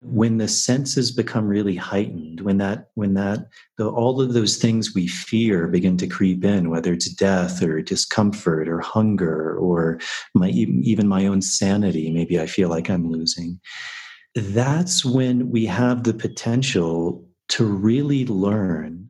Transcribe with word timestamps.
when 0.00 0.38
the 0.38 0.46
senses 0.46 1.10
become 1.10 1.48
really 1.48 1.74
heightened 1.74 2.40
when 2.42 2.58
that 2.58 2.90
when 2.94 3.14
that 3.14 3.48
the, 3.78 3.88
all 3.88 4.20
of 4.20 4.32
those 4.32 4.56
things 4.56 4.94
we 4.94 5.08
fear 5.08 5.66
begin 5.66 5.96
to 5.96 6.06
creep 6.06 6.44
in 6.44 6.70
whether 6.70 6.92
it's 6.92 7.12
death 7.12 7.62
or 7.62 7.82
discomfort 7.82 8.68
or 8.68 8.78
hunger 8.78 9.56
or 9.56 9.98
my 10.34 10.50
even 10.50 11.08
my 11.08 11.26
own 11.26 11.42
sanity 11.42 12.12
maybe 12.12 12.38
i 12.38 12.46
feel 12.46 12.68
like 12.68 12.88
i'm 12.88 13.10
losing. 13.10 13.58
That's 14.34 15.04
when 15.04 15.50
we 15.50 15.66
have 15.66 16.04
the 16.04 16.14
potential 16.14 17.26
to 17.48 17.64
really 17.64 18.26
learn. 18.26 19.08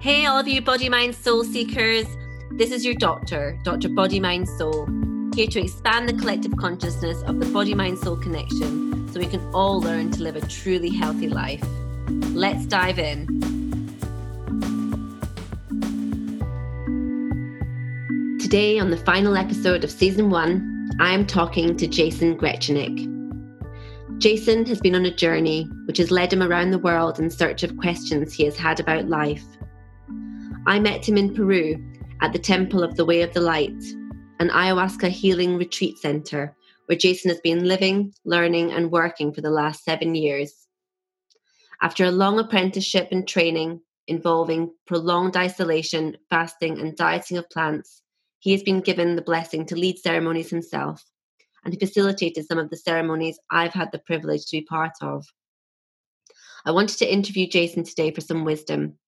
Hey 0.00 0.26
all 0.26 0.38
of 0.38 0.46
you 0.46 0.62
body 0.62 0.88
mind 0.88 1.16
soul 1.16 1.42
seekers. 1.42 2.06
This 2.52 2.70
is 2.70 2.84
your 2.84 2.94
doctor 2.94 3.58
dr 3.64 3.88
body 3.90 4.20
mind 4.20 4.48
soul 4.48 4.86
here 5.40 5.48
to 5.48 5.60
expand 5.62 6.06
the 6.06 6.12
collective 6.12 6.54
consciousness 6.58 7.22
of 7.22 7.40
the 7.40 7.46
body 7.46 7.72
mind 7.72 7.98
soul 7.98 8.14
connection 8.14 9.10
so 9.10 9.18
we 9.18 9.24
can 9.24 9.40
all 9.54 9.80
learn 9.80 10.10
to 10.10 10.22
live 10.22 10.36
a 10.36 10.46
truly 10.48 10.94
healthy 10.94 11.30
life. 11.30 11.64
Let's 12.34 12.66
dive 12.66 12.98
in. 12.98 13.26
Today, 18.38 18.78
on 18.78 18.90
the 18.90 18.98
final 18.98 19.34
episode 19.34 19.82
of 19.82 19.90
season 19.90 20.28
one, 20.28 20.90
I 21.00 21.14
am 21.14 21.26
talking 21.26 21.74
to 21.74 21.86
Jason 21.86 22.36
Grechenick. 22.36 23.08
Jason 24.18 24.66
has 24.66 24.78
been 24.78 24.94
on 24.94 25.06
a 25.06 25.14
journey 25.14 25.66
which 25.86 25.96
has 25.96 26.10
led 26.10 26.34
him 26.34 26.42
around 26.42 26.70
the 26.70 26.78
world 26.78 27.18
in 27.18 27.30
search 27.30 27.62
of 27.62 27.78
questions 27.78 28.34
he 28.34 28.44
has 28.44 28.58
had 28.58 28.78
about 28.78 29.08
life. 29.08 29.46
I 30.66 30.78
met 30.78 31.08
him 31.08 31.16
in 31.16 31.34
Peru 31.34 31.82
at 32.20 32.34
the 32.34 32.38
Temple 32.38 32.82
of 32.82 32.96
the 32.96 33.06
Way 33.06 33.22
of 33.22 33.32
the 33.32 33.40
Light 33.40 33.82
an 34.40 34.48
ayahuasca 34.48 35.10
healing 35.10 35.56
retreat 35.56 35.98
center 35.98 36.56
where 36.86 36.98
Jason 36.98 37.28
has 37.28 37.40
been 37.40 37.68
living, 37.68 38.12
learning, 38.24 38.72
and 38.72 38.90
working 38.90 39.32
for 39.32 39.42
the 39.42 39.50
last 39.50 39.84
seven 39.84 40.14
years. 40.14 40.66
After 41.82 42.04
a 42.04 42.10
long 42.10 42.38
apprenticeship 42.38 43.08
and 43.12 43.28
training 43.28 43.80
involving 44.08 44.72
prolonged 44.86 45.36
isolation, 45.36 46.16
fasting, 46.30 46.80
and 46.80 46.96
dieting 46.96 47.36
of 47.36 47.48
plants, 47.50 48.02
he 48.40 48.50
has 48.52 48.62
been 48.62 48.80
given 48.80 49.14
the 49.14 49.22
blessing 49.22 49.66
to 49.66 49.76
lead 49.76 49.98
ceremonies 49.98 50.50
himself, 50.50 51.04
and 51.62 51.74
he 51.74 51.78
facilitated 51.78 52.46
some 52.46 52.58
of 52.58 52.70
the 52.70 52.76
ceremonies 52.76 53.38
I've 53.50 53.74
had 53.74 53.92
the 53.92 53.98
privilege 53.98 54.46
to 54.46 54.56
be 54.56 54.62
part 54.62 54.94
of. 55.02 55.26
I 56.64 56.72
wanted 56.72 56.96
to 56.98 57.12
interview 57.12 57.46
Jason 57.46 57.84
today 57.84 58.10
for 58.10 58.22
some 58.22 58.44
wisdom. 58.44 58.98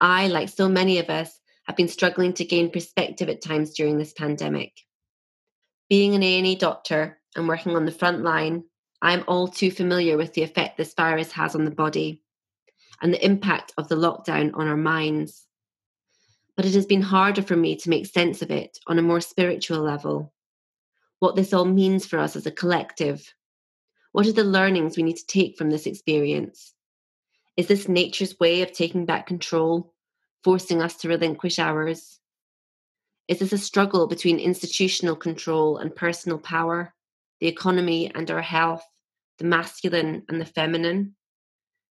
I, 0.00 0.26
like 0.26 0.48
so 0.48 0.68
many 0.68 0.98
of 0.98 1.08
us, 1.08 1.40
have 1.66 1.76
been 1.76 1.88
struggling 1.88 2.32
to 2.34 2.44
gain 2.44 2.70
perspective 2.70 3.28
at 3.28 3.42
times 3.42 3.74
during 3.74 3.98
this 3.98 4.12
pandemic. 4.12 4.72
Being 5.88 6.14
an 6.14 6.22
A&E 6.22 6.56
doctor 6.56 7.18
and 7.36 7.48
working 7.48 7.76
on 7.76 7.84
the 7.84 7.92
front 7.92 8.22
line, 8.22 8.64
I 9.02 9.12
am 9.12 9.24
all 9.28 9.48
too 9.48 9.70
familiar 9.70 10.16
with 10.16 10.34
the 10.34 10.42
effect 10.42 10.76
this 10.76 10.94
virus 10.94 11.32
has 11.32 11.54
on 11.54 11.64
the 11.64 11.70
body 11.70 12.22
and 13.02 13.12
the 13.12 13.24
impact 13.24 13.72
of 13.76 13.88
the 13.88 13.96
lockdown 13.96 14.52
on 14.54 14.66
our 14.66 14.76
minds. 14.76 15.46
But 16.56 16.66
it 16.66 16.74
has 16.74 16.86
been 16.86 17.02
harder 17.02 17.42
for 17.42 17.56
me 17.56 17.76
to 17.76 17.90
make 17.90 18.06
sense 18.06 18.40
of 18.42 18.50
it 18.50 18.78
on 18.86 18.98
a 18.98 19.02
more 19.02 19.20
spiritual 19.20 19.80
level. 19.80 20.32
What 21.18 21.36
this 21.36 21.52
all 21.52 21.64
means 21.64 22.06
for 22.06 22.18
us 22.18 22.36
as 22.36 22.46
a 22.46 22.50
collective. 22.50 23.34
What 24.12 24.26
are 24.26 24.32
the 24.32 24.44
learnings 24.44 24.96
we 24.96 25.02
need 25.02 25.16
to 25.16 25.26
take 25.26 25.58
from 25.58 25.70
this 25.70 25.86
experience? 25.86 26.74
Is 27.56 27.66
this 27.66 27.88
nature's 27.88 28.38
way 28.38 28.62
of 28.62 28.72
taking 28.72 29.06
back 29.06 29.26
control 29.26 29.93
forcing 30.44 30.82
us 30.82 30.96
to 30.96 31.08
relinquish 31.08 31.58
ours? 31.58 32.20
Is 33.26 33.38
this 33.38 33.52
a 33.52 33.58
struggle 33.58 34.06
between 34.06 34.38
institutional 34.38 35.16
control 35.16 35.78
and 35.78 35.96
personal 35.96 36.38
power, 36.38 36.94
the 37.40 37.48
economy 37.48 38.12
and 38.14 38.30
our 38.30 38.42
health, 38.42 38.84
the 39.38 39.46
masculine 39.46 40.22
and 40.28 40.40
the 40.40 40.44
feminine? 40.44 41.16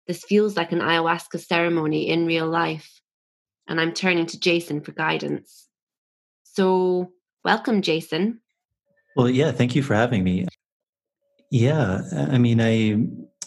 This 0.07 0.23
feels 0.25 0.57
like 0.57 0.73
an 0.73 0.79
ayahuasca 0.79 1.39
ceremony 1.39 2.09
in 2.09 2.25
real 2.25 2.47
life, 2.47 3.01
and 3.67 3.79
I'm 3.79 3.93
turning 3.93 4.25
to 4.27 4.39
Jason 4.39 4.81
for 4.81 4.91
guidance. 4.91 5.69
So, 6.43 7.13
welcome, 7.45 7.81
Jason. 7.81 8.41
Well, 9.15 9.29
yeah, 9.29 9.51
thank 9.51 9.75
you 9.75 9.83
for 9.83 9.95
having 9.95 10.23
me. 10.23 10.47
Yeah, 11.49 12.01
I 12.13 12.37
mean, 12.37 12.59
I 12.59 13.05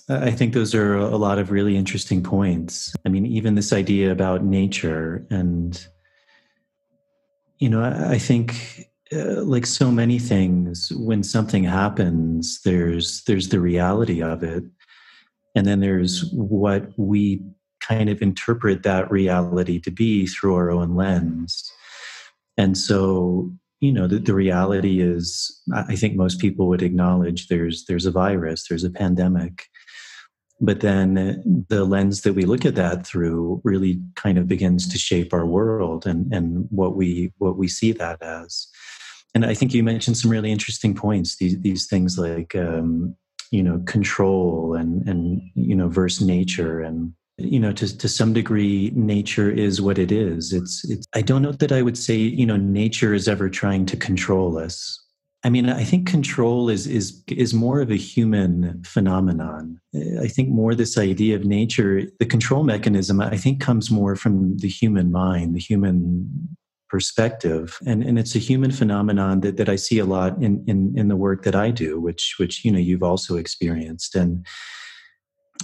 I 0.08 0.30
think 0.32 0.52
those 0.52 0.74
are 0.74 0.96
a 0.96 1.16
lot 1.16 1.38
of 1.38 1.50
really 1.50 1.76
interesting 1.76 2.22
points. 2.22 2.94
I 3.06 3.08
mean, 3.08 3.24
even 3.24 3.54
this 3.54 3.72
idea 3.72 4.12
about 4.12 4.44
nature, 4.44 5.26
and, 5.30 5.86
you 7.58 7.68
know, 7.68 7.82
I, 7.82 8.18
think. 8.18 8.90
Uh, 9.12 9.42
like 9.44 9.66
so 9.66 9.90
many 9.90 10.18
things 10.18 10.90
when 10.96 11.22
something 11.22 11.62
happens 11.62 12.62
there's 12.64 13.22
there's 13.24 13.50
the 13.50 13.60
reality 13.60 14.22
of 14.22 14.42
it 14.42 14.64
and 15.54 15.66
then 15.66 15.80
there's 15.80 16.24
what 16.32 16.88
we 16.96 17.42
kind 17.80 18.08
of 18.08 18.22
interpret 18.22 18.82
that 18.82 19.10
reality 19.10 19.78
to 19.78 19.90
be 19.90 20.26
through 20.26 20.54
our 20.54 20.70
own 20.70 20.96
lens 20.96 21.70
and 22.56 22.78
so 22.78 23.52
you 23.80 23.92
know 23.92 24.06
the, 24.06 24.18
the 24.18 24.34
reality 24.34 25.02
is 25.02 25.62
i 25.74 25.94
think 25.94 26.16
most 26.16 26.40
people 26.40 26.66
would 26.66 26.82
acknowledge 26.82 27.48
there's 27.48 27.84
there's 27.84 28.06
a 28.06 28.10
virus 28.10 28.66
there's 28.68 28.84
a 28.84 28.90
pandemic 28.90 29.66
but 30.60 30.80
then 30.80 31.64
the 31.68 31.84
lens 31.84 32.22
that 32.22 32.34
we 32.34 32.42
look 32.42 32.64
at 32.64 32.76
that 32.76 33.06
through 33.06 33.60
really 33.64 34.00
kind 34.14 34.38
of 34.38 34.48
begins 34.48 34.88
to 34.88 34.98
shape 34.98 35.32
our 35.32 35.46
world 35.46 36.06
and, 36.06 36.32
and 36.32 36.66
what 36.70 36.96
we 36.96 37.32
what 37.38 37.56
we 37.56 37.68
see 37.68 37.92
that 37.92 38.22
as. 38.22 38.68
And 39.34 39.44
i 39.44 39.54
think 39.54 39.74
you 39.74 39.82
mentioned 39.82 40.16
some 40.16 40.30
really 40.30 40.52
interesting 40.52 40.94
points 40.94 41.36
these, 41.36 41.60
these 41.60 41.86
things 41.86 42.18
like 42.18 42.54
um, 42.54 43.16
you 43.50 43.62
know 43.62 43.82
control 43.86 44.74
and 44.74 45.06
and 45.08 45.42
you 45.54 45.74
know 45.74 45.88
versus 45.88 46.26
nature 46.26 46.80
and 46.80 47.12
you 47.36 47.58
know 47.58 47.72
to, 47.72 47.96
to 47.98 48.08
some 48.08 48.32
degree 48.32 48.92
nature 48.94 49.50
is 49.50 49.80
what 49.80 49.98
it 49.98 50.12
is. 50.12 50.52
It's 50.52 50.84
it's 50.88 51.06
i 51.14 51.22
don't 51.22 51.42
know 51.42 51.52
that 51.52 51.72
i 51.72 51.82
would 51.82 51.98
say 51.98 52.16
you 52.16 52.46
know 52.46 52.56
nature 52.56 53.14
is 53.14 53.28
ever 53.28 53.48
trying 53.48 53.86
to 53.86 53.96
control 53.96 54.58
us 54.58 55.03
I 55.44 55.50
mean, 55.50 55.68
I 55.68 55.84
think 55.84 56.08
control 56.08 56.70
is 56.70 56.86
is 56.86 57.22
is 57.28 57.52
more 57.52 57.82
of 57.82 57.90
a 57.90 57.96
human 57.96 58.82
phenomenon. 58.82 59.78
I 60.20 60.26
think 60.26 60.48
more 60.48 60.74
this 60.74 60.96
idea 60.96 61.36
of 61.36 61.44
nature, 61.44 62.02
the 62.18 62.24
control 62.24 62.64
mechanism, 62.64 63.20
I 63.20 63.36
think 63.36 63.60
comes 63.60 63.90
more 63.90 64.16
from 64.16 64.56
the 64.56 64.68
human 64.68 65.12
mind, 65.12 65.54
the 65.54 65.60
human 65.60 66.56
perspective, 66.88 67.78
and 67.86 68.02
and 68.02 68.18
it's 68.18 68.34
a 68.34 68.38
human 68.38 68.70
phenomenon 68.70 69.40
that 69.40 69.58
that 69.58 69.68
I 69.68 69.76
see 69.76 69.98
a 69.98 70.06
lot 70.06 70.42
in 70.42 70.64
in 70.66 70.96
in 70.96 71.08
the 71.08 71.16
work 71.16 71.44
that 71.44 71.54
I 71.54 71.70
do, 71.70 72.00
which 72.00 72.36
which 72.38 72.64
you 72.64 72.72
know 72.72 72.78
you've 72.78 73.02
also 73.02 73.36
experienced 73.36 74.14
and 74.14 74.46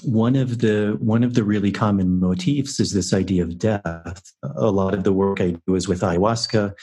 one 0.02 0.36
of 0.36 0.58
the 0.58 0.96
one 1.00 1.24
of 1.24 1.34
the 1.34 1.42
really 1.44 1.72
common 1.72 2.20
motifs 2.20 2.80
is 2.80 2.92
this 2.92 3.12
idea 3.12 3.42
of 3.42 3.58
death. 3.58 4.32
A 4.56 4.70
lot 4.70 4.94
of 4.94 5.04
the 5.04 5.12
work 5.12 5.40
I 5.40 5.56
do 5.66 5.74
is 5.74 5.88
with 5.88 6.00
ayahuasca 6.00 6.74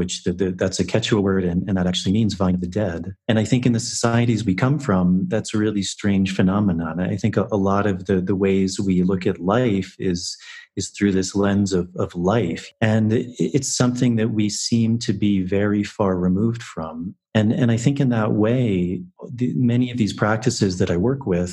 which 0.00 0.24
the, 0.24 0.32
the, 0.32 0.50
that's 0.52 0.80
a 0.80 0.84
Quechua 0.84 1.20
word, 1.22 1.44
and, 1.44 1.60
and 1.68 1.76
that 1.76 1.86
actually 1.86 2.12
means 2.12 2.32
vine 2.34 2.54
of 2.54 2.62
the 2.62 2.66
dead. 2.84 3.14
And 3.28 3.38
I 3.38 3.44
think 3.44 3.66
in 3.66 3.74
the 3.74 3.86
societies 3.94 4.44
we 4.44 4.54
come 4.54 4.78
from, 4.78 5.26
that's 5.28 5.52
a 5.52 5.58
really 5.58 5.82
strange 5.82 6.34
phenomenon. 6.34 7.00
I 7.14 7.16
think 7.16 7.36
a, 7.36 7.46
a 7.52 7.60
lot 7.70 7.86
of 7.86 8.06
the, 8.06 8.20
the 8.30 8.34
ways 8.46 8.80
we 8.80 9.02
look 9.02 9.26
at 9.26 9.40
life 9.56 9.94
is 9.98 10.36
is 10.76 10.88
through 10.88 11.12
this 11.12 11.34
lens 11.34 11.72
of, 11.72 11.88
of 11.96 12.14
life. 12.14 12.72
And 12.80 13.12
it's 13.12 13.76
something 13.82 14.16
that 14.16 14.30
we 14.30 14.48
seem 14.48 14.98
to 15.00 15.12
be 15.12 15.42
very 15.42 15.82
far 15.82 16.16
removed 16.16 16.62
from. 16.62 17.14
And, 17.34 17.52
and 17.52 17.70
I 17.70 17.76
think 17.76 18.00
in 18.00 18.08
that 18.10 18.32
way, 18.32 19.02
the, 19.32 19.52
many 19.54 19.90
of 19.90 19.98
these 19.98 20.12
practices 20.12 20.78
that 20.78 20.90
I 20.90 20.96
work 20.96 21.26
with 21.26 21.52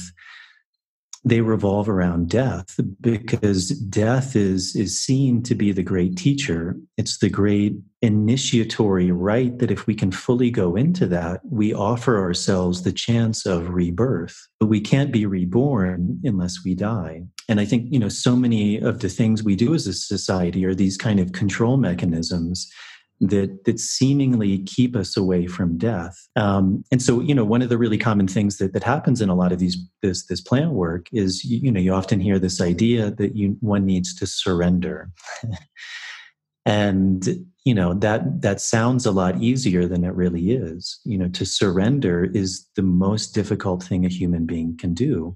they 1.24 1.42
revolve 1.42 1.90
around 1.90 2.30
death 2.30 2.80
because 3.02 3.70
death 3.70 4.36
is 4.36 4.76
is 4.76 5.00
seen 5.00 5.44
to 5.44 5.56
be 5.56 5.72
the 5.72 5.84
great 5.84 6.16
teacher. 6.16 6.78
It's 6.98 7.20
the 7.20 7.30
great 7.30 7.76
initiatory 8.02 9.12
rite 9.12 9.60
that 9.60 9.72
if 9.72 9.88
we 9.88 9.96
can 9.96 10.12
fully 10.12 10.52
go 10.52 10.76
into 10.76 11.08
that 11.08 11.42
we 11.50 11.74
offer 11.74 12.20
ourselves 12.20 12.84
the 12.84 12.92
chance 12.92 13.46
of 13.46 13.70
rebirth. 13.70 14.48
But 14.60 14.68
we 14.68 14.80
can't 14.80 15.12
be 15.12 15.26
reborn 15.26 16.20
unless 16.24 16.64
we 16.64 16.76
die. 16.76 17.24
And 17.50 17.60
i 17.60 17.66
think 17.66 17.92
you 17.92 18.00
know 18.00 18.10
so 18.10 18.36
many 18.36 18.78
of 18.78 19.00
the 19.00 19.10
things 19.10 19.44
we 19.44 19.56
do 19.56 19.74
as 19.74 19.88
a 19.88 19.94
society 19.94 20.66
are 20.66 20.76
these 20.76 20.98
kind 20.98 21.20
of 21.20 21.32
control 21.32 21.78
mechanisms 21.78 22.70
that 23.20 23.66
that 23.66 23.80
seemingly 23.80 24.60
keep 24.60 24.96
us 24.96 25.18
away 25.18 25.48
from 25.48 25.78
death. 25.78 26.16
Um, 26.36 26.84
and 26.92 27.02
so, 27.02 27.20
you 27.20 27.34
know, 27.34 27.46
one 27.46 27.62
of 27.62 27.70
the 27.70 27.78
really 27.78 27.98
common 27.98 28.28
things 28.28 28.58
that 28.58 28.74
that 28.74 28.84
happens 28.84 29.22
in 29.22 29.30
a 29.30 29.36
lot 29.36 29.52
of 29.52 29.60
these 29.60 29.78
this 30.02 30.26
this 30.28 30.42
plant 30.42 30.72
work 30.72 31.08
is, 31.12 31.44
you, 31.44 31.60
you 31.60 31.72
know, 31.72 31.80
you 31.80 31.94
often 31.94 32.20
hear 32.20 32.40
this 32.40 32.62
idea 32.62 33.12
that 33.12 33.36
you 33.36 33.58
one 33.60 33.86
needs 33.86 34.14
to 34.16 34.28
surrender. 34.28 35.10
and 36.68 37.46
you 37.64 37.74
know 37.74 37.94
that 37.94 38.42
that 38.42 38.60
sounds 38.60 39.06
a 39.06 39.12
lot 39.12 39.42
easier 39.42 39.88
than 39.88 40.04
it 40.04 40.14
really 40.14 40.52
is 40.52 41.00
you 41.06 41.18
know 41.18 41.30
to 41.30 41.46
surrender 41.46 42.26
is 42.34 42.68
the 42.76 42.82
most 42.82 43.34
difficult 43.34 43.82
thing 43.82 44.06
a 44.06 44.10
human 44.10 44.46
being 44.46 44.78
can 44.78 44.94
do 44.94 45.36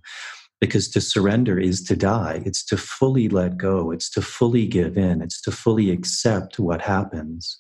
because 0.61 0.87
to 0.89 1.01
surrender 1.01 1.59
is 1.59 1.81
to 1.83 1.95
die. 1.95 2.43
It's 2.45 2.63
to 2.65 2.77
fully 2.77 3.27
let 3.27 3.57
go. 3.57 3.91
It's 3.91 4.09
to 4.11 4.21
fully 4.21 4.67
give 4.67 4.97
in. 4.97 5.21
It's 5.21 5.41
to 5.41 5.51
fully 5.51 5.89
accept 5.89 6.59
what 6.59 6.81
happens. 6.81 7.57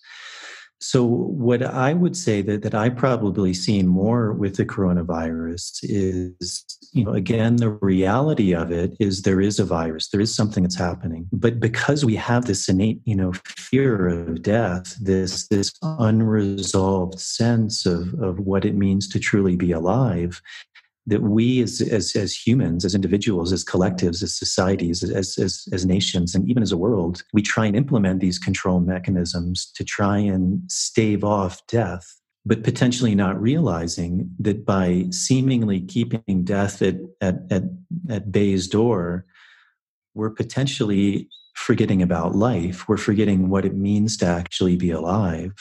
So 0.83 1.03
what 1.05 1.61
I 1.61 1.93
would 1.93 2.17
say 2.17 2.41
that, 2.41 2.63
that 2.63 2.73
I 2.73 2.89
probably 2.89 3.53
seen 3.53 3.87
more 3.87 4.33
with 4.33 4.55
the 4.55 4.65
coronavirus 4.65 5.79
is, 5.83 6.65
you 6.91 7.05
know, 7.05 7.13
again, 7.13 7.57
the 7.57 7.69
reality 7.69 8.55
of 8.55 8.71
it 8.71 8.95
is 8.99 9.21
there 9.21 9.39
is 9.39 9.59
a 9.59 9.63
virus, 9.63 10.09
there 10.09 10.19
is 10.19 10.33
something 10.33 10.63
that's 10.63 10.77
happening. 10.77 11.29
But 11.31 11.59
because 11.59 12.03
we 12.03 12.15
have 12.15 12.45
this 12.45 12.67
innate, 12.67 12.99
you 13.05 13.15
know, 13.15 13.31
fear 13.45 14.07
of 14.07 14.41
death, 14.41 14.95
this 14.99 15.47
this 15.49 15.71
unresolved 15.83 17.19
sense 17.19 17.85
of, 17.85 18.15
of 18.15 18.39
what 18.39 18.65
it 18.65 18.73
means 18.73 19.07
to 19.09 19.19
truly 19.19 19.55
be 19.55 19.71
alive, 19.71 20.41
that 21.07 21.21
we 21.21 21.61
as, 21.61 21.81
as, 21.81 22.15
as 22.15 22.33
humans, 22.33 22.85
as 22.85 22.93
individuals, 22.93 23.51
as 23.51 23.65
collectives, 23.65 24.21
as 24.21 24.37
societies, 24.37 25.03
as, 25.03 25.37
as, 25.37 25.67
as 25.71 25.85
nations, 25.85 26.35
and 26.35 26.47
even 26.49 26.61
as 26.61 26.71
a 26.71 26.77
world, 26.77 27.23
we 27.33 27.41
try 27.41 27.65
and 27.65 27.75
implement 27.75 28.19
these 28.19 28.37
control 28.37 28.79
mechanisms 28.79 29.71
to 29.75 29.83
try 29.83 30.17
and 30.17 30.61
stave 30.69 31.23
off 31.23 31.65
death, 31.67 32.19
but 32.45 32.63
potentially 32.63 33.15
not 33.15 33.41
realizing 33.41 34.29
that 34.39 34.63
by 34.65 35.05
seemingly 35.09 35.81
keeping 35.81 36.43
death 36.43 36.81
at, 36.81 36.97
at, 37.19 37.35
at, 37.49 37.63
at 38.09 38.31
bay's 38.31 38.67
door, 38.67 39.25
we're 40.13 40.29
potentially 40.29 41.27
forgetting 41.55 42.01
about 42.01 42.35
life. 42.35 42.87
We're 42.87 42.97
forgetting 42.97 43.49
what 43.49 43.65
it 43.65 43.75
means 43.75 44.17
to 44.17 44.25
actually 44.25 44.75
be 44.75 44.91
alive 44.91 45.53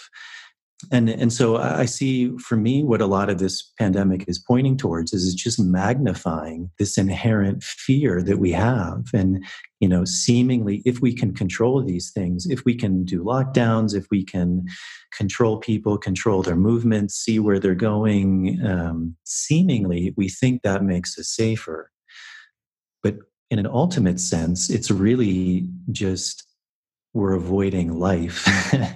and 0.91 1.09
and 1.09 1.33
so 1.33 1.57
i 1.57 1.85
see 1.85 2.31
for 2.39 2.57
me 2.57 2.83
what 2.83 3.01
a 3.01 3.07
lot 3.07 3.29
of 3.29 3.39
this 3.39 3.73
pandemic 3.79 4.25
is 4.29 4.39
pointing 4.39 4.77
towards 4.77 5.13
is 5.13 5.27
it's 5.27 5.43
just 5.43 5.61
magnifying 5.61 6.71
this 6.79 6.99
inherent 6.99 7.63
fear 7.63 8.23
that 8.23 8.39
we 8.39 8.53
have. 8.53 9.05
And 9.13 9.45
you 9.81 9.89
know 9.89 10.05
seemingly 10.05 10.83
if 10.85 11.01
we 11.01 11.15
can 11.15 11.33
control 11.35 11.83
these 11.83 12.11
things 12.13 12.47
if 12.47 12.65
we 12.67 12.75
can 12.75 13.03
do 13.03 13.25
lockdowns 13.25 13.95
if 13.95 14.07
we 14.11 14.23
can 14.23 14.67
control 15.17 15.57
people 15.59 15.97
control 15.97 16.43
their 16.43 16.57
movements 16.57 17.15
see 17.15 17.39
where 17.39 17.59
they're 17.59 17.75
going 17.75 18.61
um, 18.65 19.17
seemingly 19.25 20.13
we 20.17 20.29
think 20.29 20.63
that 20.63 20.85
makes 20.85 21.19
us 21.19 21.29
safer. 21.29 21.91
But 23.03 23.17
in 23.51 23.59
an 23.59 23.67
ultimate 23.67 24.21
sense 24.21 24.69
it's 24.69 24.91
really 24.91 25.67
just 25.91 26.45
we're 27.13 27.35
avoiding 27.35 27.99
life. 27.99 28.49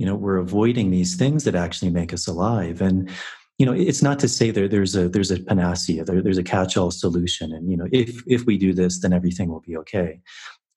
You 0.00 0.06
know 0.06 0.14
we're 0.14 0.38
avoiding 0.38 0.90
these 0.90 1.14
things 1.14 1.44
that 1.44 1.54
actually 1.54 1.90
make 1.90 2.14
us 2.14 2.26
alive. 2.26 2.80
And 2.80 3.10
you 3.58 3.66
know 3.66 3.72
it's 3.74 4.00
not 4.00 4.18
to 4.20 4.28
say 4.28 4.50
there 4.50 4.66
there's 4.66 4.96
a 4.96 5.10
there's 5.10 5.30
a 5.30 5.38
panacea 5.38 6.06
there, 6.06 6.22
there's 6.22 6.38
a 6.38 6.42
catch-all 6.42 6.90
solution. 6.90 7.52
And 7.52 7.70
you 7.70 7.76
know 7.76 7.86
if 7.92 8.22
if 8.26 8.46
we 8.46 8.56
do 8.56 8.72
this 8.72 9.02
then 9.02 9.12
everything 9.12 9.50
will 9.50 9.60
be 9.60 9.76
okay. 9.76 10.20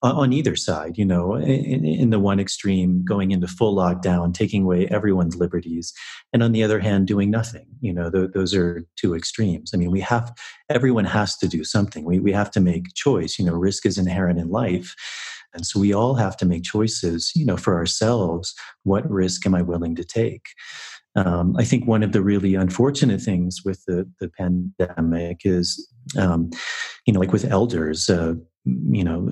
On 0.01 0.33
either 0.33 0.57
side 0.57 0.97
you 0.97 1.05
know 1.05 1.35
in, 1.35 1.85
in 1.85 2.09
the 2.09 2.19
one 2.19 2.37
extreme 2.37 3.05
going 3.05 3.31
into 3.31 3.47
full 3.47 3.73
lockdown 3.73 4.33
taking 4.33 4.63
away 4.63 4.87
everyone's 4.87 5.37
liberties 5.37 5.93
and 6.33 6.43
on 6.43 6.51
the 6.51 6.61
other 6.61 6.81
hand 6.81 7.07
doing 7.07 7.31
nothing. 7.31 7.67
You 7.79 7.93
know 7.93 8.11
th- 8.11 8.31
those 8.33 8.53
are 8.53 8.85
two 8.97 9.15
extremes. 9.15 9.71
I 9.73 9.77
mean 9.77 9.89
we 9.89 10.01
have 10.01 10.33
everyone 10.69 11.05
has 11.05 11.37
to 11.37 11.47
do 11.47 11.63
something. 11.63 12.03
We, 12.03 12.19
we 12.19 12.33
have 12.33 12.51
to 12.51 12.59
make 12.59 12.93
choice. 12.93 13.39
You 13.39 13.45
know 13.45 13.53
risk 13.53 13.85
is 13.85 13.97
inherent 13.97 14.37
in 14.37 14.49
life 14.49 14.97
and 15.53 15.65
so 15.65 15.79
we 15.79 15.93
all 15.93 16.15
have 16.15 16.35
to 16.37 16.45
make 16.45 16.63
choices, 16.63 17.31
you 17.35 17.45
know, 17.45 17.57
for 17.57 17.75
ourselves. 17.75 18.53
What 18.83 19.09
risk 19.09 19.45
am 19.45 19.55
I 19.55 19.61
willing 19.61 19.95
to 19.95 20.03
take? 20.03 20.47
Um, 21.15 21.55
I 21.57 21.63
think 21.63 21.87
one 21.87 22.01
of 22.01 22.11
the 22.11 22.21
really 22.21 22.55
unfortunate 22.55 23.21
things 23.21 23.61
with 23.63 23.83
the, 23.85 24.09
the 24.19 24.29
pandemic 24.29 25.41
is, 25.45 25.87
um, 26.17 26.49
you 27.05 27.13
know, 27.13 27.19
like 27.19 27.31
with 27.31 27.45
elders, 27.45 28.09
uh, 28.09 28.33
you 28.65 29.03
know, 29.03 29.29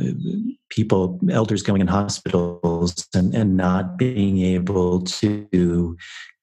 people, 0.70 1.20
elders 1.32 1.64
going 1.64 1.82
in 1.82 1.88
hospitals 1.88 3.08
and, 3.16 3.34
and 3.34 3.58
not 3.58 3.98
being 3.98 4.40
able 4.40 5.02
to 5.02 5.98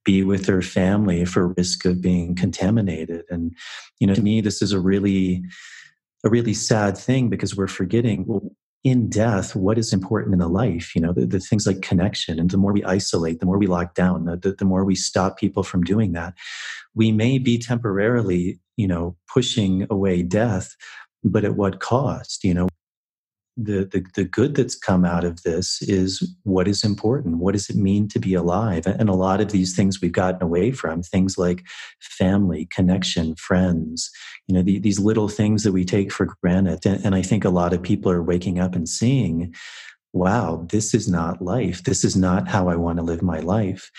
be 0.05 0.25
with 0.25 0.47
their 0.47 0.63
family 0.63 1.25
for 1.25 1.55
risk 1.57 1.85
of 1.85 2.01
being 2.01 2.35
contaminated. 2.35 3.25
And, 3.29 3.55
you 4.01 4.07
know, 4.07 4.15
to 4.15 4.23
me, 4.23 4.41
this 4.41 4.61
is 4.61 4.73
a 4.73 4.81
really, 4.81 5.45
a 6.25 6.31
really 6.31 6.55
sad 6.55 6.99
thing 6.99 7.29
because 7.29 7.55
we're 7.55 7.69
forgetting 7.69 8.25
well 8.27 8.51
in 8.89 9.09
death 9.09 9.55
what 9.55 9.79
is 9.79 9.93
important 9.93 10.33
in 10.33 10.39
the 10.39 10.49
life 10.49 10.95
you 10.95 11.01
know 11.01 11.13
the, 11.13 11.27
the, 11.27 11.41
things 11.41 11.67
like 11.67 11.83
connection 11.83 12.39
and 12.39 12.51
the 12.51 12.57
more 12.57 12.73
we 12.73 12.85
isolate 12.85 13.41
the 13.41 13.47
more 13.47 13.59
we 13.59 13.67
lock 13.67 13.95
down 13.95 14.25
the, 14.25 14.37
the, 14.37 14.53
the 14.53 14.65
more 14.65 14.85
we 14.85 14.95
stop 14.95 15.39
people 15.39 15.63
from 15.63 15.83
doing 15.83 16.13
that. 16.13 16.35
We 16.95 17.13
may 17.13 17.39
be 17.39 17.59
temporarily 17.59 18.59
you 18.77 18.89
know 18.89 19.17
pushing 19.33 19.87
away 19.91 20.23
death 20.23 20.75
but 21.25 21.45
at 21.45 21.57
what 21.57 21.81
cost 21.81 22.45
you 22.45 22.55
know 22.55 22.69
the, 23.61 23.85
the, 23.85 24.05
the 24.15 24.25
good 24.25 24.55
that's 24.55 24.77
come 24.77 25.05
out 25.05 25.25
of 25.25 25.43
this 25.43 25.83
is 25.83 26.37
what 26.45 26.69
is 26.69 26.85
important. 26.85 27.39
What 27.39 27.53
does 27.53 27.69
it 27.69 27.77
mean 27.77 28.09
to 28.09 28.19
be 28.21 28.35
alive? 28.35 28.87
And 28.87 29.09
a 29.09 29.15
lot 29.15 29.41
of 29.41 29.51
these 29.51 29.75
things 29.75 30.01
we've 30.01 30.13
gotten 30.13 30.43
away 30.43 30.71
from, 30.71 31.03
things 31.03 31.37
like 31.37 31.67
family, 32.01 32.67
connection, 32.67 33.35
friends, 33.35 34.11
you 34.47 34.55
know, 34.55 34.63
the, 34.63 34.79
these 34.79 35.01
little 35.01 35.29
things 35.29 35.65
that 35.65 35.73
we 35.73 35.85
take 35.85 36.13
for 36.13 36.27
granted. 36.43 36.87
And, 36.87 37.05
and 37.05 37.15
I 37.15 37.23
think 37.23 37.45
a 37.45 37.51
lot 37.51 37.73
of 37.73 37.83
people 37.83 38.13
are 38.13 38.23
waking 38.23 38.61
up 38.61 38.77
and 38.77 38.89
seeing, 38.89 39.55
wow, 40.13 40.67
this 40.71 40.95
is 40.95 41.09
not 41.09 41.43
life. 41.43 41.83
This 41.83 42.05
is 42.05 42.17
not 42.17 42.49
how 42.49 42.69
I 42.69 42.77
want 42.77 42.99
to 42.99 43.05
live 43.05 43.23
my 43.23 43.41
life 43.41 43.91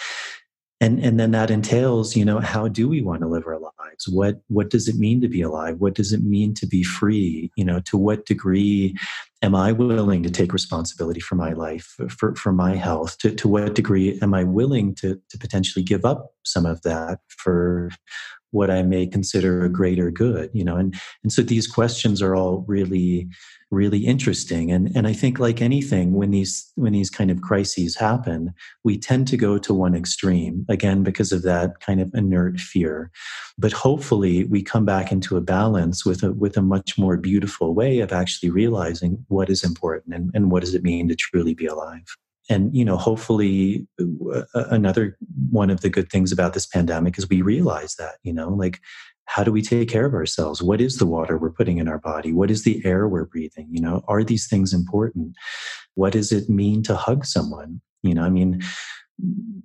and 0.81 0.99
and 1.03 1.19
then 1.19 1.31
that 1.31 1.51
entails 1.51 2.15
you 2.15 2.23
know 2.23 2.39
how 2.39 2.67
do 2.67 2.87
we 2.87 3.01
want 3.01 3.21
to 3.21 3.27
live 3.27 3.45
our 3.45 3.59
lives 3.59 4.07
what 4.07 4.41
what 4.47 4.69
does 4.69 4.87
it 4.87 4.95
mean 4.95 5.21
to 5.21 5.27
be 5.27 5.41
alive 5.41 5.77
what 5.79 5.93
does 5.93 6.13
it 6.13 6.23
mean 6.23 6.53
to 6.53 6.65
be 6.65 6.83
free 6.83 7.51
you 7.55 7.65
know 7.65 7.79
to 7.81 7.97
what 7.97 8.25
degree 8.25 8.95
am 9.41 9.55
i 9.55 9.71
willing 9.71 10.23
to 10.23 10.29
take 10.29 10.53
responsibility 10.53 11.19
for 11.19 11.35
my 11.35 11.53
life 11.53 11.95
for, 12.09 12.35
for 12.35 12.51
my 12.51 12.75
health? 12.75 13.17
To, 13.19 13.31
to 13.31 13.47
what 13.47 13.75
degree 13.75 14.19
am 14.21 14.33
i 14.33 14.43
willing 14.43 14.95
to, 14.95 15.19
to 15.29 15.37
potentially 15.37 15.83
give 15.83 16.05
up 16.05 16.33
some 16.43 16.65
of 16.65 16.81
that 16.83 17.19
for 17.27 17.89
what 18.51 18.69
i 18.69 18.81
may 18.81 19.05
consider 19.05 19.63
a 19.63 19.69
greater 19.69 20.11
good 20.11 20.49
you 20.53 20.63
know 20.63 20.77
and 20.77 20.95
and 21.23 21.31
so 21.31 21.41
these 21.41 21.67
questions 21.67 22.21
are 22.21 22.35
all 22.35 22.63
really 22.67 23.27
really 23.71 23.99
interesting. 24.05 24.71
And 24.71 24.91
and 24.95 25.07
i 25.07 25.13
think 25.13 25.39
like 25.39 25.61
anything 25.61 26.13
when 26.13 26.31
these 26.31 26.71
when 26.75 26.93
these 26.93 27.09
kind 27.09 27.29
of 27.29 27.41
crises 27.41 27.95
happen 27.95 28.53
we 28.83 28.97
tend 28.97 29.27
to 29.27 29.37
go 29.37 29.57
to 29.57 29.73
one 29.73 29.95
extreme 29.95 30.65
again 30.69 31.03
because 31.03 31.31
of 31.31 31.43
that 31.43 31.79
kind 31.79 32.01
of 32.01 32.11
inert 32.13 32.59
fear. 32.59 33.11
But 33.57 33.71
hopefully 33.71 34.45
we 34.45 34.63
come 34.63 34.85
back 34.85 35.11
into 35.11 35.37
a 35.37 35.41
balance 35.41 36.05
with 36.05 36.23
a 36.23 36.33
with 36.33 36.57
a 36.57 36.61
much 36.61 36.97
more 36.97 37.17
beautiful 37.17 37.73
way 37.75 37.99
of 37.99 38.11
actually 38.11 38.49
realizing 38.49 39.23
what 39.27 39.49
is 39.49 39.63
important 39.63 40.15
and, 40.15 40.31
and 40.33 40.51
what 40.51 40.61
does 40.61 40.73
it 40.73 40.83
mean 40.83 41.07
to 41.09 41.15
truly 41.15 41.53
be 41.53 41.65
alive 41.65 42.05
and 42.49 42.75
you 42.75 42.83
know 42.83 42.97
hopefully 42.97 43.87
uh, 44.33 44.43
another 44.53 45.17
one 45.49 45.69
of 45.69 45.81
the 45.81 45.89
good 45.89 46.09
things 46.09 46.31
about 46.31 46.53
this 46.53 46.65
pandemic 46.65 47.17
is 47.17 47.29
we 47.29 47.41
realize 47.41 47.95
that 47.95 48.15
you 48.23 48.33
know 48.33 48.49
like 48.49 48.79
how 49.25 49.43
do 49.43 49.51
we 49.51 49.61
take 49.61 49.87
care 49.87 50.07
of 50.07 50.15
ourselves? 50.15 50.59
What 50.59 50.81
is 50.81 50.97
the 50.97 51.05
water 51.05 51.37
we're 51.37 51.51
putting 51.51 51.77
in 51.77 51.87
our 51.87 51.99
body? 51.99 52.33
What 52.33 52.49
is 52.49 52.63
the 52.63 52.83
air 52.83 53.07
we're 53.07 53.25
breathing? 53.25 53.67
You 53.71 53.81
know 53.81 54.03
are 54.07 54.23
these 54.23 54.47
things 54.47 54.73
important? 54.73 55.35
What 55.95 56.13
does 56.13 56.31
it 56.31 56.49
mean 56.49 56.83
to 56.83 56.95
hug 56.95 57.25
someone? 57.25 57.81
You 58.03 58.13
know 58.13 58.23
i 58.23 58.29
mean 58.29 58.61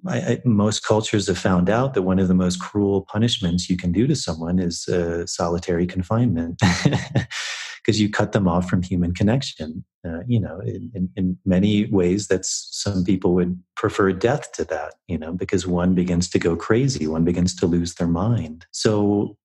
I, 0.06 0.18
I, 0.18 0.42
most 0.44 0.84
cultures 0.84 1.28
have 1.28 1.38
found 1.38 1.70
out 1.70 1.94
that 1.94 2.02
one 2.02 2.18
of 2.18 2.28
the 2.28 2.34
most 2.34 2.60
cruel 2.60 3.02
punishments 3.02 3.70
you 3.70 3.76
can 3.76 3.92
do 3.92 4.06
to 4.06 4.16
someone 4.16 4.58
is 4.58 4.88
uh, 4.88 5.26
solitary 5.26 5.86
confinement 5.86 6.60
because 7.84 8.00
you 8.00 8.10
cut 8.10 8.32
them 8.32 8.48
off 8.48 8.68
from 8.68 8.82
human 8.82 9.12
connection 9.12 9.84
uh, 10.04 10.20
you 10.26 10.40
know 10.40 10.60
in, 10.60 10.90
in, 10.94 11.08
in, 11.16 11.38
many 11.44 11.86
ways 11.86 12.28
that's 12.28 12.68
some 12.70 13.04
people 13.04 13.34
would 13.34 13.58
prefer 13.76 14.12
death 14.12 14.52
to 14.52 14.64
that 14.64 14.94
you 15.08 15.18
know 15.18 15.32
because 15.32 15.66
one 15.66 15.94
begins 15.94 16.28
to 16.28 16.38
go 16.38 16.56
crazy 16.56 17.06
one 17.06 17.24
begins 17.24 17.54
to 17.54 17.66
lose 17.66 17.94
their 17.94 18.06
mind. 18.06 18.66
So 18.70 19.36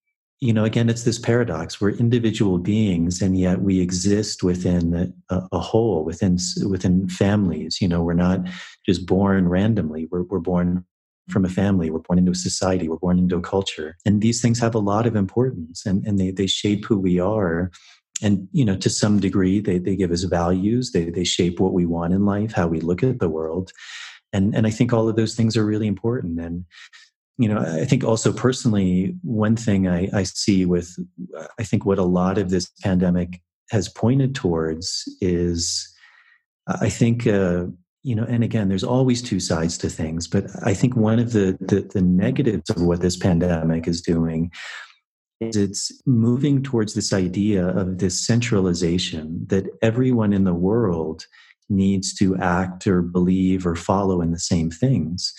you 0.42 0.54
know 0.54 0.66
again 0.66 0.90
it's 0.90 1.04
this 1.04 1.20
paradox. 1.20 1.80
We're 1.80 1.92
individual 1.92 2.58
beings 2.58 3.22
and 3.22 3.38
yet 3.38 3.62
we 3.62 3.80
exist 3.80 4.44
within 4.44 5.14
a, 5.30 5.42
a, 5.52 5.60
whole 5.60 6.04
within 6.04 6.38
within 6.68 7.08
families 7.10 7.80
you 7.82 7.88
know 7.88 8.02
we're 8.02 8.14
not 8.14 8.42
just 8.86 9.06
born 9.06 9.48
randomly. 9.48 10.08
We're, 10.12 10.24
we're 10.24 10.40
born 10.40 10.86
from 11.30 11.46
a 11.46 11.50
family. 11.50 11.92
We're 11.92 12.00
born 12.00 12.18
into 12.18 12.32
a 12.32 12.36
society. 12.36 12.90
We're 12.90 12.98
born 12.98 13.20
into 13.20 13.38
a 13.38 13.42
culture. 13.42 13.98
And 14.04 14.20
these 14.20 14.42
things 14.42 14.60
have 14.60 14.74
a 14.74 14.80
lot 14.80 15.06
of 15.06 15.16
importance 15.16 15.86
and, 15.86 16.04
and 16.08 16.18
they, 16.18 16.32
they 16.32 16.48
shape 16.48 16.86
who 16.86 16.98
we 16.98 17.20
are 17.20 17.70
and 18.22 18.48
you 18.52 18.66
know 18.66 18.76
to 18.78 18.90
some 18.90 19.20
degree 19.20 19.60
they, 19.60 19.78
they 19.78 19.96
give 19.96 20.12
us 20.12 20.24
values. 20.24 20.92
They, 20.92 21.10
they 21.10 21.24
shape 21.24 21.60
what 21.60 21.74
we 21.74 21.86
want 21.86 22.14
in 22.14 22.26
life 22.26 22.54
how 22.54 22.68
we 22.68 22.80
look 22.80 23.04
at 23.04 23.20
the 23.20 23.30
world. 23.30 23.72
And 24.34 24.56
and 24.56 24.68
i 24.68 24.70
think 24.70 24.94
all 24.94 25.10
of 25.10 25.16
those 25.16 25.36
things 25.36 25.58
are 25.58 25.66
really 25.66 25.88
important. 25.88 26.40
And 26.40 26.66
you 27.40 27.48
know 27.48 27.60
i 27.60 27.86
think 27.86 28.04
also 28.04 28.32
personally 28.32 29.16
one 29.24 29.56
thing 29.56 29.88
I, 29.88 30.10
I, 30.14 30.24
see 30.24 30.66
with 30.66 30.94
i 31.58 31.64
think 31.64 31.86
what 31.86 31.98
a 31.98 32.04
lot 32.04 32.38
of 32.38 32.50
this 32.50 32.70
pandemic 32.84 33.42
has 33.72 33.88
pointed 33.90 34.36
towards 34.36 35.04
is 35.22 35.92
i 36.68 36.90
think 36.90 37.26
uh, 37.26 37.66
you 38.04 38.16
know 38.16 38.26
and 38.26 38.44
again 38.44 38.68
there's 38.68 38.84
always 38.84 39.22
two 39.22 39.40
sides 39.40 39.78
to 39.80 39.90
things 39.90 40.28
but 40.28 40.46
i 40.64 40.74
think 40.74 40.96
one 40.96 41.18
of 41.18 41.32
the, 41.32 41.58
the 41.62 41.82
the 41.94 42.02
negatives 42.02 42.70
of 42.70 42.82
what 42.82 43.02
this 43.02 43.18
pandemic 43.18 43.88
is 43.88 44.02
doing 44.02 44.52
it's 45.40 45.92
moving 46.06 46.64
towards 46.64 46.94
this 46.94 47.14
idea 47.14 47.68
of 47.68 48.00
this 48.00 48.20
centralization 48.26 49.46
that 49.48 49.68
everyone 49.82 50.34
in 50.34 50.44
the 50.44 50.54
world 50.54 51.26
needs 51.70 52.14
to 52.16 52.36
act 52.38 52.88
or 52.88 53.02
believe 53.02 53.66
or 53.66 53.76
follow 53.76 54.22
in 54.22 54.32
the 54.32 54.40
same 54.40 54.72
things 54.72 55.34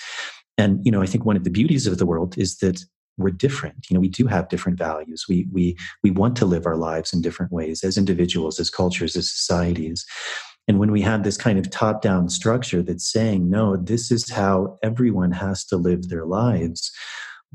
And, 0.58 0.84
you 0.84 0.92
know, 0.92 1.02
I 1.02 1.06
think 1.06 1.24
one 1.24 1.36
of 1.36 1.44
the 1.44 1.50
beauties 1.50 1.86
of 1.86 1.98
the 1.98 2.06
world 2.06 2.36
is 2.38 2.58
that 2.58 2.84
we're 3.16 3.30
different. 3.30 3.86
You 3.88 3.94
know, 3.94 4.00
we 4.00 4.08
do 4.08 4.26
have 4.26 4.48
different 4.48 4.78
values. 4.78 5.26
We, 5.28 5.46
we, 5.52 5.76
we 6.02 6.10
want 6.10 6.36
to 6.36 6.46
live 6.46 6.66
our 6.66 6.76
lives 6.76 7.12
in 7.12 7.22
different 7.22 7.52
ways 7.52 7.82
as 7.82 7.96
individuals, 7.98 8.60
as 8.60 8.70
cultures, 8.70 9.16
as 9.16 9.30
societies. 9.30 10.06
And 10.68 10.78
when 10.78 10.92
we 10.92 11.00
have 11.02 11.24
this 11.24 11.36
kind 11.36 11.58
of 11.58 11.70
top 11.70 12.02
down 12.02 12.28
structure 12.28 12.82
that's 12.82 13.10
saying, 13.10 13.50
no, 13.50 13.76
this 13.76 14.10
is 14.10 14.30
how 14.30 14.78
everyone 14.82 15.32
has 15.32 15.64
to 15.66 15.76
live 15.76 16.08
their 16.08 16.26
lives, 16.26 16.92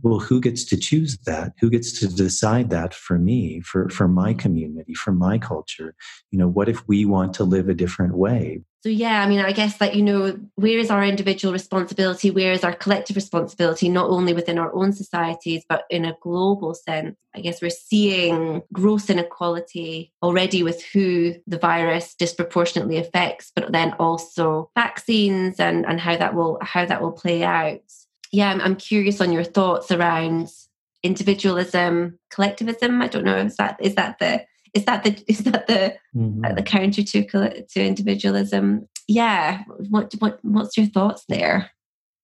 well 0.01 0.19
who 0.19 0.41
gets 0.41 0.65
to 0.65 0.77
choose 0.77 1.17
that? 1.25 1.53
Who 1.59 1.69
gets 1.69 1.99
to 1.99 2.07
decide 2.07 2.69
that 2.69 2.93
for 2.93 3.17
me 3.17 3.61
for 3.61 3.89
for 3.89 4.07
my 4.07 4.31
mm-hmm. 4.31 4.39
community 4.39 4.93
for 4.93 5.11
my 5.11 5.37
culture? 5.37 5.95
You 6.31 6.39
know 6.39 6.47
what 6.47 6.69
if 6.69 6.87
we 6.87 7.05
want 7.05 7.33
to 7.35 7.43
live 7.43 7.69
a 7.69 7.73
different 7.73 8.15
way? 8.15 8.61
So 8.81 8.89
yeah 8.89 9.23
i 9.23 9.27
mean 9.27 9.39
i 9.39 9.51
guess 9.51 9.77
that 9.77 9.95
you 9.95 10.03
know 10.03 10.37
where 10.55 10.77
is 10.77 10.91
our 10.91 11.03
individual 11.03 11.51
responsibility? 11.51 12.29
Where 12.29 12.51
is 12.51 12.63
our 12.63 12.73
collective 12.73 13.15
responsibility 13.15 13.89
not 13.89 14.09
only 14.09 14.33
within 14.33 14.59
our 14.59 14.73
own 14.75 14.93
societies 14.93 15.63
but 15.67 15.85
in 15.89 16.05
a 16.05 16.17
global 16.21 16.75
sense? 16.75 17.15
I 17.33 17.41
guess 17.41 17.61
we're 17.61 17.69
seeing 17.69 18.61
gross 18.71 19.09
inequality 19.09 20.13
already 20.21 20.61
with 20.63 20.83
who 20.93 21.35
the 21.47 21.57
virus 21.57 22.15
disproportionately 22.15 22.97
affects 22.97 23.51
but 23.55 23.71
then 23.71 23.93
also 23.93 24.69
vaccines 24.75 25.59
and 25.59 25.85
and 25.85 25.99
how 25.99 26.15
that 26.17 26.35
will 26.35 26.59
how 26.61 26.85
that 26.85 27.01
will 27.01 27.11
play 27.11 27.43
out 27.43 27.81
yeah, 28.35 28.51
I'm, 28.51 28.59
I'm 28.61 28.75
curious 28.75 29.21
on 29.21 29.31
your 29.31 29.45
thoughts 29.45 29.91
around 29.91 30.49
individualism, 31.03 32.19
collectivism. 32.29 33.01
I 33.01 33.07
don't 33.07 33.23
know. 33.23 33.37
Is 33.37 33.55
that 33.55 33.77
is 33.79 33.95
that 33.95 34.19
the 34.19 34.45
is 34.73 34.83
that 34.85 35.03
the 35.03 35.23
is 35.31 35.39
that 35.39 35.67
the 35.67 35.95
mm-hmm. 36.13 36.43
uh, 36.43 36.53
the 36.53 36.63
counter 36.63 37.03
to 37.03 37.23
to 37.63 37.81
individualism? 37.81 38.89
Yeah. 39.07 39.63
What 39.89 40.13
what 40.19 40.39
what's 40.43 40.75
your 40.75 40.87
thoughts 40.87 41.23
there? 41.29 41.71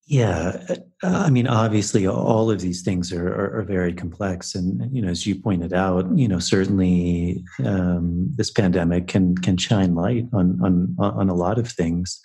Yeah, 0.07 0.57
uh, 1.03 1.23
I 1.27 1.29
mean, 1.29 1.47
obviously, 1.47 2.05
all 2.05 2.51
of 2.51 2.59
these 2.59 2.81
things 2.81 3.13
are, 3.13 3.29
are, 3.29 3.59
are, 3.59 3.63
very 3.63 3.93
complex, 3.93 4.55
and 4.55 4.93
you 4.93 5.01
know, 5.01 5.07
as 5.07 5.25
you 5.25 5.35
pointed 5.35 5.71
out, 5.71 6.05
you 6.17 6.27
know, 6.27 6.39
certainly 6.39 7.41
um, 7.63 8.29
this 8.35 8.51
pandemic 8.51 9.07
can 9.07 9.37
can 9.37 9.55
shine 9.55 9.95
light 9.95 10.25
on 10.33 10.59
on 10.61 10.95
on 10.99 11.29
a 11.29 11.33
lot 11.33 11.57
of 11.57 11.71
things 11.71 12.19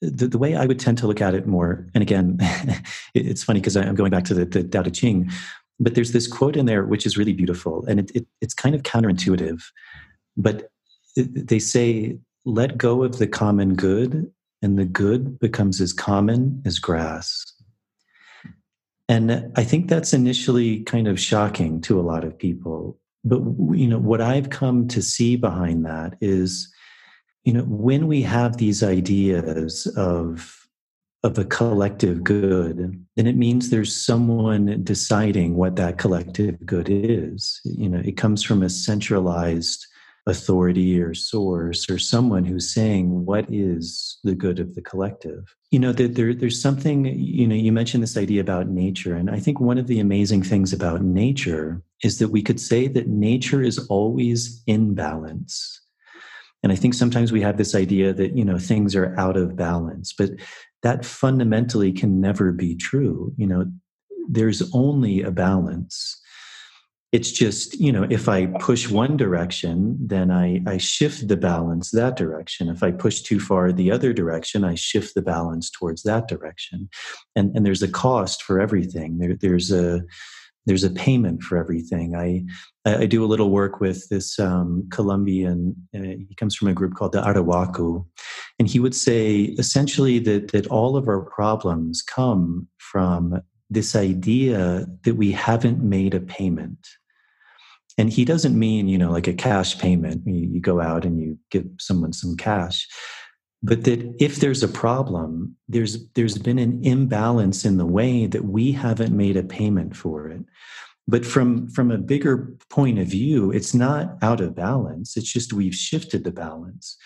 the, 0.00 0.28
the 0.28 0.38
way 0.38 0.56
I 0.56 0.66
would 0.66 0.80
tend 0.80 0.98
to 0.98 1.06
look 1.06 1.20
at 1.20 1.34
it 1.34 1.46
more, 1.46 1.86
and 1.94 2.02
again, 2.02 2.38
it's 3.14 3.44
funny 3.44 3.60
because 3.60 3.76
I'm 3.76 3.94
going 3.94 4.10
back 4.10 4.24
to 4.24 4.34
the, 4.34 4.44
the 4.44 4.64
Tao 4.64 4.82
Te 4.82 4.90
Ching, 4.90 5.30
but 5.78 5.94
there's 5.94 6.12
this 6.12 6.26
quote 6.26 6.56
in 6.56 6.66
there 6.66 6.84
which 6.84 7.06
is 7.06 7.16
really 7.16 7.32
beautiful, 7.32 7.84
and 7.86 8.00
it, 8.00 8.10
it, 8.14 8.26
it's 8.40 8.54
kind 8.54 8.74
of 8.74 8.82
counterintuitive, 8.82 9.62
but 10.36 10.70
they 11.16 11.58
say, 11.58 12.18
"Let 12.44 12.78
go 12.78 13.02
of 13.02 13.18
the 13.18 13.26
common 13.26 13.74
good, 13.74 14.30
and 14.62 14.78
the 14.78 14.84
good 14.84 15.38
becomes 15.38 15.80
as 15.80 15.92
common 15.92 16.62
as 16.64 16.78
grass." 16.78 17.44
And 19.08 19.50
I 19.56 19.64
think 19.64 19.88
that's 19.88 20.12
initially 20.12 20.82
kind 20.84 21.08
of 21.08 21.18
shocking 21.18 21.80
to 21.80 21.98
a 21.98 22.02
lot 22.02 22.22
of 22.22 22.38
people. 22.38 22.96
But 23.24 23.40
you 23.76 23.88
know 23.88 23.98
what 23.98 24.20
I've 24.20 24.50
come 24.50 24.86
to 24.88 25.02
see 25.02 25.36
behind 25.36 25.84
that 25.84 26.16
is 26.20 26.72
you 27.44 27.52
know 27.52 27.62
when 27.62 28.06
we 28.06 28.22
have 28.22 28.56
these 28.56 28.82
ideas 28.82 29.86
of 29.96 30.56
of 31.22 31.36
a 31.38 31.44
collective 31.44 32.24
good 32.24 33.04
then 33.16 33.26
it 33.26 33.36
means 33.36 33.68
there's 33.68 33.94
someone 33.94 34.82
deciding 34.82 35.54
what 35.54 35.76
that 35.76 35.98
collective 35.98 36.64
good 36.64 36.88
is. 36.88 37.60
You 37.64 37.88
know 37.88 38.00
it 38.04 38.16
comes 38.16 38.42
from 38.42 38.62
a 38.62 38.70
centralized 38.70 39.86
authority 40.26 41.00
or 41.00 41.14
source 41.14 41.90
or 41.90 41.98
someone 41.98 42.44
who's 42.44 42.72
saying 42.72 43.24
what 43.24 43.46
is 43.50 44.18
the 44.22 44.34
good 44.34 44.60
of 44.60 44.74
the 44.74 44.82
collective. 44.82 45.54
You 45.70 45.78
know 45.78 45.92
there, 45.92 46.08
there, 46.08 46.34
there's 46.34 46.60
something 46.60 47.06
you 47.06 47.46
know 47.46 47.54
you 47.54 47.72
mentioned 47.72 48.02
this 48.02 48.16
idea 48.16 48.40
about 48.40 48.68
nature 48.68 49.14
and 49.14 49.30
i 49.30 49.38
think 49.38 49.60
one 49.60 49.78
of 49.78 49.86
the 49.86 50.00
amazing 50.00 50.42
things 50.42 50.72
about 50.72 51.02
nature 51.02 51.82
is 52.02 52.18
that 52.18 52.28
we 52.28 52.42
could 52.42 52.60
say 52.60 52.88
that 52.88 53.08
nature 53.08 53.62
is 53.62 53.78
always 53.88 54.62
in 54.66 54.94
balance 54.94 55.79
and 56.62 56.72
I 56.72 56.76
think 56.76 56.94
sometimes 56.94 57.32
we 57.32 57.40
have 57.40 57.56
this 57.56 57.74
idea 57.74 58.12
that, 58.12 58.36
you 58.36 58.44
know, 58.44 58.58
things 58.58 58.94
are 58.94 59.18
out 59.18 59.36
of 59.36 59.56
balance, 59.56 60.12
but 60.12 60.30
that 60.82 61.04
fundamentally 61.04 61.92
can 61.92 62.20
never 62.20 62.52
be 62.52 62.74
true. 62.74 63.32
You 63.36 63.46
know, 63.46 63.72
there's 64.28 64.62
only 64.74 65.22
a 65.22 65.30
balance. 65.30 66.20
It's 67.12 67.32
just, 67.32 67.80
you 67.80 67.90
know, 67.90 68.06
if 68.08 68.28
I 68.28 68.46
push 68.46 68.88
one 68.88 69.16
direction, 69.16 69.98
then 70.00 70.30
I, 70.30 70.62
I 70.66 70.76
shift 70.76 71.26
the 71.26 71.36
balance 71.36 71.90
that 71.90 72.16
direction. 72.16 72.68
If 72.68 72.84
I 72.84 72.92
push 72.92 73.22
too 73.22 73.40
far 73.40 73.72
the 73.72 73.90
other 73.90 74.12
direction, 74.12 74.62
I 74.62 74.76
shift 74.76 75.14
the 75.14 75.22
balance 75.22 75.70
towards 75.70 76.04
that 76.04 76.28
direction. 76.28 76.88
And, 77.34 77.56
and 77.56 77.66
there's 77.66 77.82
a 77.82 77.88
cost 77.90 78.42
for 78.42 78.60
everything. 78.60 79.18
There, 79.18 79.34
there's 79.34 79.72
a, 79.72 80.02
there's 80.66 80.84
a 80.84 80.90
payment 80.90 81.42
for 81.42 81.56
everything. 81.56 82.14
I 82.14 82.44
I 82.84 83.06
do 83.06 83.24
a 83.24 83.26
little 83.26 83.50
work 83.50 83.80
with 83.80 84.08
this 84.08 84.38
um, 84.38 84.86
Colombian. 84.90 85.74
Uh, 85.94 86.00
he 86.28 86.34
comes 86.36 86.54
from 86.54 86.68
a 86.68 86.74
group 86.74 86.94
called 86.94 87.12
the 87.12 87.22
Arhuaco, 87.22 88.06
and 88.58 88.68
he 88.68 88.78
would 88.78 88.94
say 88.94 89.54
essentially 89.58 90.18
that 90.20 90.52
that 90.52 90.66
all 90.68 90.96
of 90.96 91.08
our 91.08 91.20
problems 91.22 92.02
come 92.02 92.68
from 92.78 93.40
this 93.68 93.94
idea 93.94 94.86
that 95.04 95.14
we 95.14 95.32
haven't 95.32 95.82
made 95.82 96.14
a 96.14 96.20
payment. 96.20 96.88
And 97.98 98.10
he 98.10 98.24
doesn't 98.24 98.58
mean 98.58 98.88
you 98.88 98.98
know 98.98 99.10
like 99.10 99.28
a 99.28 99.34
cash 99.34 99.78
payment. 99.78 100.22
You, 100.26 100.48
you 100.54 100.60
go 100.60 100.80
out 100.80 101.04
and 101.04 101.20
you 101.20 101.38
give 101.50 101.66
someone 101.78 102.12
some 102.12 102.36
cash 102.36 102.86
but 103.62 103.84
that 103.84 104.14
if 104.18 104.36
there's 104.36 104.62
a 104.62 104.68
problem 104.68 105.56
there's 105.68 106.08
there's 106.14 106.38
been 106.38 106.58
an 106.58 106.82
imbalance 106.84 107.64
in 107.64 107.76
the 107.76 107.86
way 107.86 108.26
that 108.26 108.44
we 108.44 108.72
haven't 108.72 109.16
made 109.16 109.36
a 109.36 109.42
payment 109.42 109.96
for 109.96 110.28
it. 110.28 110.42
But 111.06 111.26
from 111.26 111.68
from 111.68 111.90
a 111.90 111.98
bigger 111.98 112.56
point 112.68 112.98
of 112.98 113.08
view 113.08 113.50
it's 113.50 113.74
not 113.74 114.16
out 114.22 114.40
of 114.40 114.54
balance. 114.54 115.16
It's 115.16 115.32
just 115.32 115.52
we've 115.52 115.74
shifted 115.74 116.24
the 116.24 116.32
balance. 116.32 116.96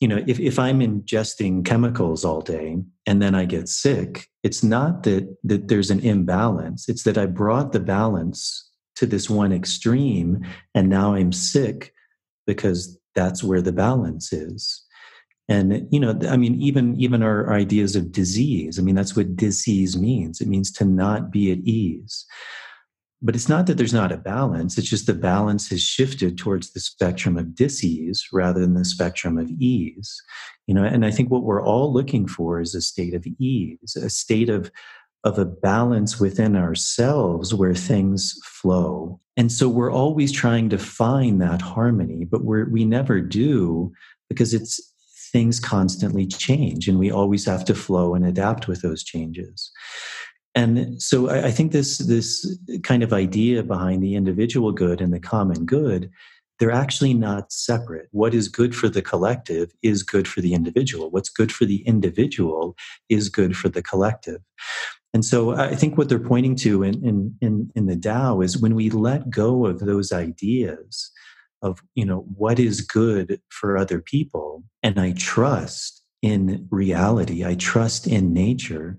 You 0.00 0.08
know 0.08 0.22
if, 0.26 0.38
if 0.40 0.58
i'm 0.58 0.80
ingesting 0.80 1.64
chemicals 1.64 2.24
all 2.24 2.42
day 2.42 2.78
and 3.06 3.22
then 3.22 3.34
i 3.34 3.44
get 3.44 3.68
sick 3.68 4.28
it's 4.42 4.62
not 4.62 5.04
that 5.04 5.36
that 5.44 5.68
there's 5.68 5.90
an 5.90 6.00
imbalance. 6.00 6.88
It's 6.88 7.04
that 7.04 7.16
i 7.16 7.26
brought 7.26 7.72
the 7.72 7.80
balance 7.80 8.70
to 8.96 9.06
this 9.06 9.30
one 9.30 9.52
extreme 9.52 10.44
and 10.74 10.88
now 10.88 11.14
i'm 11.14 11.32
sick 11.32 11.94
because 12.46 12.98
that's 13.14 13.42
where 13.42 13.62
the 13.62 13.72
balance 13.72 14.32
is 14.32 14.83
and 15.48 15.86
you 15.90 16.00
know 16.00 16.18
i 16.28 16.36
mean 16.36 16.54
even 16.60 16.98
even 16.98 17.22
our, 17.22 17.46
our, 17.46 17.54
ideas 17.54 17.96
of 17.96 18.12
disease 18.12 18.78
i 18.78 18.82
mean 18.82 18.94
that's 18.94 19.16
what 19.16 19.36
disease 19.36 19.96
means. 19.96 20.40
It 20.40 20.48
means 20.48 20.70
to 20.72 20.84
not 20.84 21.30
be 21.30 21.52
at 21.52 21.58
ease. 21.58 22.26
But 23.22 23.34
it's 23.34 23.48
not 23.48 23.66
that 23.66 23.78
there's 23.78 23.94
not 23.94 24.12
a 24.12 24.18
balance 24.18 24.76
it's 24.78 24.88
just 24.88 25.06
the 25.06 25.14
balance 25.14 25.68
has 25.70 25.82
shifted 25.82 26.36
towards 26.38 26.72
the 26.72 26.80
spectrum 26.80 27.36
of 27.36 27.54
disease 27.54 28.26
rather 28.32 28.60
than 28.60 28.74
the 28.74 28.84
spectrum 28.84 29.38
of 29.38 29.50
ease. 29.50 30.22
You 30.66 30.74
know 30.74 30.84
and 30.84 31.04
i 31.04 31.10
think 31.10 31.30
what 31.30 31.44
we're 31.44 31.62
all 31.62 31.92
looking 31.92 32.26
for 32.26 32.60
is 32.60 32.74
a 32.74 32.80
state 32.80 33.14
of 33.14 33.26
ease 33.38 33.96
a 33.96 34.10
state 34.10 34.48
of 34.48 34.70
of 35.24 35.38
a 35.38 35.46
balance 35.46 36.20
within 36.20 36.54
ourselves 36.54 37.54
where 37.54 37.74
things 37.74 38.38
flow. 38.44 39.18
And 39.38 39.50
so 39.50 39.70
we're 39.70 39.90
always 39.90 40.30
trying 40.30 40.68
to 40.68 40.78
find 40.78 41.40
that 41.40 41.62
harmony 41.62 42.24
but 42.24 42.44
we're 42.44 42.68
we 42.68 42.84
never 42.84 43.20
do 43.20 43.92
because 44.28 44.54
it's 44.54 44.93
things 45.34 45.58
constantly 45.58 46.26
change 46.28 46.86
and 46.86 46.96
we 46.96 47.10
always 47.10 47.44
have 47.44 47.64
to 47.64 47.74
flow 47.74 48.14
and 48.14 48.24
adapt 48.24 48.68
with 48.68 48.82
those 48.82 49.02
changes. 49.02 49.72
And 50.54 51.02
so 51.02 51.28
I, 51.28 51.50
think 51.50 51.72
this 51.72 51.98
this 51.98 52.56
kind 52.84 53.02
of 53.02 53.12
idea 53.12 53.64
behind 53.64 54.00
the 54.00 54.14
individual 54.14 54.70
good 54.70 55.00
and 55.00 55.12
the 55.12 55.18
common 55.18 55.66
good 55.66 56.08
they're 56.60 56.70
actually 56.70 57.14
not 57.14 57.52
separate. 57.52 58.06
What 58.12 58.32
is 58.32 58.46
good 58.46 58.76
for 58.76 58.88
the 58.88 59.02
collective 59.02 59.72
is 59.82 60.04
good 60.04 60.28
for 60.28 60.40
the 60.40 60.54
individual. 60.54 61.10
What's 61.10 61.28
good 61.28 61.50
for 61.50 61.64
the 61.64 61.82
individual 61.84 62.76
is 63.08 63.28
good 63.28 63.56
for 63.56 63.68
the 63.68 63.82
collective. 63.82 64.40
And 65.12 65.24
so 65.24 65.56
I 65.56 65.74
think 65.74 65.98
what 65.98 66.08
they're 66.08 66.18
pointing 66.20 66.54
to 66.56 66.84
in, 66.84 67.04
in, 67.04 67.36
in, 67.40 67.70
in 67.74 67.86
the 67.86 67.96
Tao 67.96 68.40
is 68.40 68.56
when 68.56 68.76
we 68.76 68.88
let 68.88 69.30
go 69.30 69.66
of 69.66 69.80
those 69.80 70.12
ideas 70.12 71.10
of 71.64 71.82
you 71.94 72.04
know 72.04 72.26
what 72.36 72.58
is 72.60 72.80
good 72.80 73.40
for 73.48 73.76
other 73.76 74.00
people 74.00 74.62
and 74.82 75.00
i 75.00 75.12
trust 75.12 76.02
in 76.22 76.68
reality 76.70 77.44
i 77.44 77.54
trust 77.54 78.06
in 78.06 78.32
nature 78.32 78.98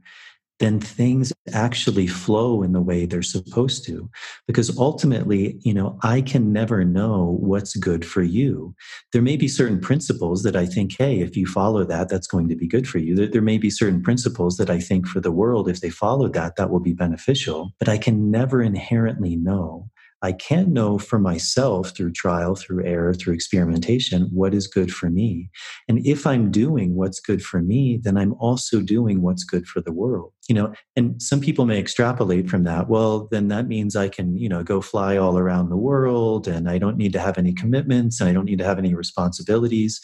then 0.60 0.79
things 0.79 1.34
actually 1.53 2.07
flow 2.07 2.63
in 2.63 2.72
the 2.72 2.81
way 2.81 3.05
they're 3.05 3.22
supposed 3.22 3.86
to. 3.86 4.10
Because 4.48 4.77
ultimately 4.77 5.60
you 5.62 5.74
know 5.74 6.00
i 6.03 6.22
can 6.22 6.53
never 6.53 6.84
know 6.84 7.38
what's 7.39 7.75
good 7.75 8.05
for 8.05 8.24
you. 8.24 8.74
There 9.12 9.22
may 9.22 9.38
be 9.38 9.48
certain 9.48 9.79
principles 9.79 10.43
that 10.43 10.55
i 10.55 10.65
think 10.65 10.95
hey 10.98 11.19
if 11.19 11.36
you 11.36 11.45
follow 11.45 11.84
that 11.84 12.10
that's 12.10 12.27
going 12.27 12.48
to 12.50 12.55
be 12.55 12.67
good 12.67 12.88
for 12.88 13.00
you. 13.00 13.15
There, 13.15 13.27
there 13.27 13.41
may 13.41 13.57
be 13.57 13.69
certain 13.69 14.01
principles 14.01 14.57
that 14.57 14.69
i 14.69 14.79
think 14.79 15.07
for 15.07 15.19
the 15.19 15.31
world 15.31 15.69
if 15.69 15.81
they 15.81 15.89
follow 15.89 16.27
that 16.29 16.55
that 16.55 16.69
will 16.69 16.79
be 16.79 16.93
beneficial. 16.93 17.72
But 17.79 17.89
i 17.89 17.98
can 17.98 18.31
never 18.31 18.62
inherently 18.62 19.36
know 19.36 19.89
I 20.22 20.31
can 20.31 20.74
know 20.74 20.98
for 20.98 21.19
myself 21.19 21.95
through 21.95 22.13
trial, 22.13 22.55
through 22.55 22.86
error, 22.86 23.13
through 23.13 23.34
experimentation, 23.34 24.24
what 24.31 24.53
is 24.53 24.67
good 24.67 24.91
for 24.91 25.10
me. 25.10 25.50
And 25.88 26.05
if 26.05 26.25
I'm 26.25 26.51
doing 26.51 26.95
what's 26.95 27.19
good 27.19 27.43
for 27.43 27.62
me, 27.62 28.00
then 28.01 28.17
I'm 28.17 28.34
also 28.39 28.81
doing 28.81 29.22
what's 29.22 29.43
good 29.43 29.67
for 29.67 29.81
the 29.81 29.91
world. 29.91 30.31
You 30.48 30.55
know, 30.55 30.74
and 30.95 31.22
some 31.22 31.41
people 31.41 31.65
may 31.65 31.79
extrapolate 31.79 32.50
from 32.50 32.63
that. 32.63 32.88
Well, 32.88 33.27
then 33.29 33.50
that 33.50 33.67
means 33.67 33.95
I 33.95 34.10
can, 34.10 34.38
you 34.38 34.50
know, 34.50 34.63
go 34.63 34.81
fly 34.81 35.17
all 35.17 35.38
around 35.38 35.69
the 35.69 35.77
world 35.77 36.48
and 36.48 36.69
I 36.69 36.77
don't 36.77 36.98
need 36.98 37.13
to 37.13 37.19
have 37.19 37.38
any 37.38 37.53
commitments 37.53 38.19
and 38.19 38.29
I 38.29 38.34
don't 38.34 38.45
need 38.45 38.60
to 38.60 38.65
have 38.65 38.79
any 38.79 38.95
responsibilities. 38.95 40.00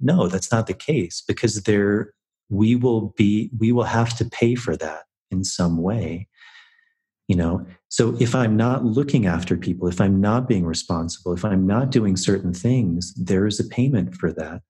No, 0.00 0.26
that's 0.28 0.50
not 0.50 0.66
the 0.66 0.74
case 0.74 1.22
because 1.26 1.62
there 1.62 2.14
we 2.48 2.74
will 2.74 3.14
be 3.16 3.50
we 3.58 3.72
will 3.72 3.84
have 3.84 4.16
to 4.18 4.24
pay 4.24 4.54
for 4.54 4.76
that 4.76 5.04
in 5.30 5.44
some 5.44 5.78
way 5.78 6.28
you 7.32 7.38
know? 7.38 7.64
So 7.88 8.14
if 8.20 8.34
i'm 8.34 8.56
not 8.56 8.84
looking 8.84 9.24
after 9.26 9.56
people 9.56 9.88
if 9.88 10.00
i'm 10.02 10.20
not 10.20 10.46
being 10.46 10.66
responsible 10.66 11.32
if 11.32 11.44
i'm 11.44 11.66
not 11.66 11.90
doing 11.90 12.16
certain 12.16 12.52
things 12.52 13.14
there 13.14 13.46
is 13.46 13.58
a 13.58 13.64
payment 13.64 14.14
for 14.14 14.32
that. 14.32 14.60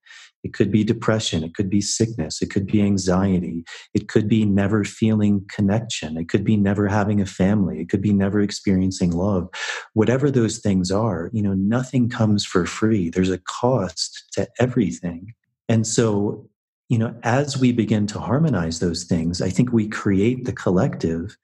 It 0.45 0.53
could 0.53 0.71
be 0.71 0.83
depression 0.85 1.43
it 1.43 1.55
could 1.55 1.69
be 1.69 1.81
sickness 1.81 2.41
it 2.41 2.49
could 2.53 2.65
be 2.65 2.81
anxiety 2.81 3.65
it 3.93 4.07
could 4.07 4.27
be 4.29 4.45
never 4.45 4.85
feeling 4.85 5.45
connection 5.57 6.17
it 6.17 6.29
could 6.29 6.45
be 6.45 6.55
never 6.55 6.87
having 6.87 7.19
a 7.21 7.25
family 7.25 7.81
it 7.81 7.89
could 7.89 8.01
be 8.01 8.13
never 8.13 8.39
experiencing 8.39 9.11
love. 9.11 9.49
Whatever 9.93 10.31
those 10.31 10.59
things 10.59 10.89
are 10.89 11.29
you 11.33 11.43
know 11.45 11.53
nothing 11.53 12.09
comes 12.09 12.45
for 12.45 12.65
free. 12.65 13.09
There's 13.09 13.35
a 13.37 13.43
cost 13.61 14.23
to 14.35 14.47
everything. 14.59 15.33
And 15.67 15.85
so 15.85 16.49
you 16.89 16.97
know 16.97 17.13
as 17.23 17.57
we 17.57 17.71
begin 17.71 18.05
to 18.07 18.19
harmonize 18.19 18.79
those 18.79 19.05
things 19.05 19.41
i 19.41 19.49
think 19.49 19.71
we 19.71 19.87
create 19.87 20.43
the 20.45 20.51
collective 20.65 21.37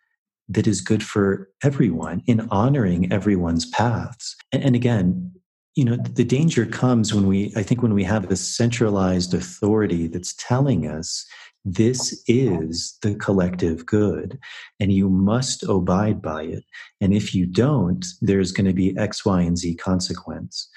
that 0.49 0.67
is 0.67 0.81
good 0.81 1.03
for 1.03 1.49
everyone 1.63 2.21
in 2.25 2.47
honoring 2.49 3.11
everyone's 3.11 3.67
paths. 3.69 4.35
And, 4.51 4.63
and, 4.63 4.75
again, 4.75 5.31
you 5.75 5.85
know, 5.85 5.95
the 5.95 6.23
danger 6.23 6.65
comes 6.65 7.13
when 7.13 7.27
we, 7.27 7.53
I 7.55 7.63
think, 7.63 7.81
when 7.81 7.93
we 7.93 8.03
have 8.03 8.29
a 8.29 8.35
centralized 8.35 9.33
authority 9.33 10.07
that's 10.07 10.33
telling 10.33 10.87
us 10.87 11.25
this 11.65 12.23
is 12.27 12.97
the 13.01 13.15
collective 13.15 13.85
good 13.85 14.39
and 14.79 14.91
you 14.91 15.09
must 15.09 15.63
abide 15.63 16.21
by 16.21 16.43
it. 16.43 16.63
And 17.01 17.13
if 17.13 17.35
you 17.35 17.45
don't, 17.45 18.05
there's 18.21 18.51
going 18.51 18.67
to 18.67 18.73
be 18.73 18.97
X, 18.97 19.25
Y, 19.25 19.41
and 19.41 19.57
Z 19.57 19.75
consequence. 19.75 20.69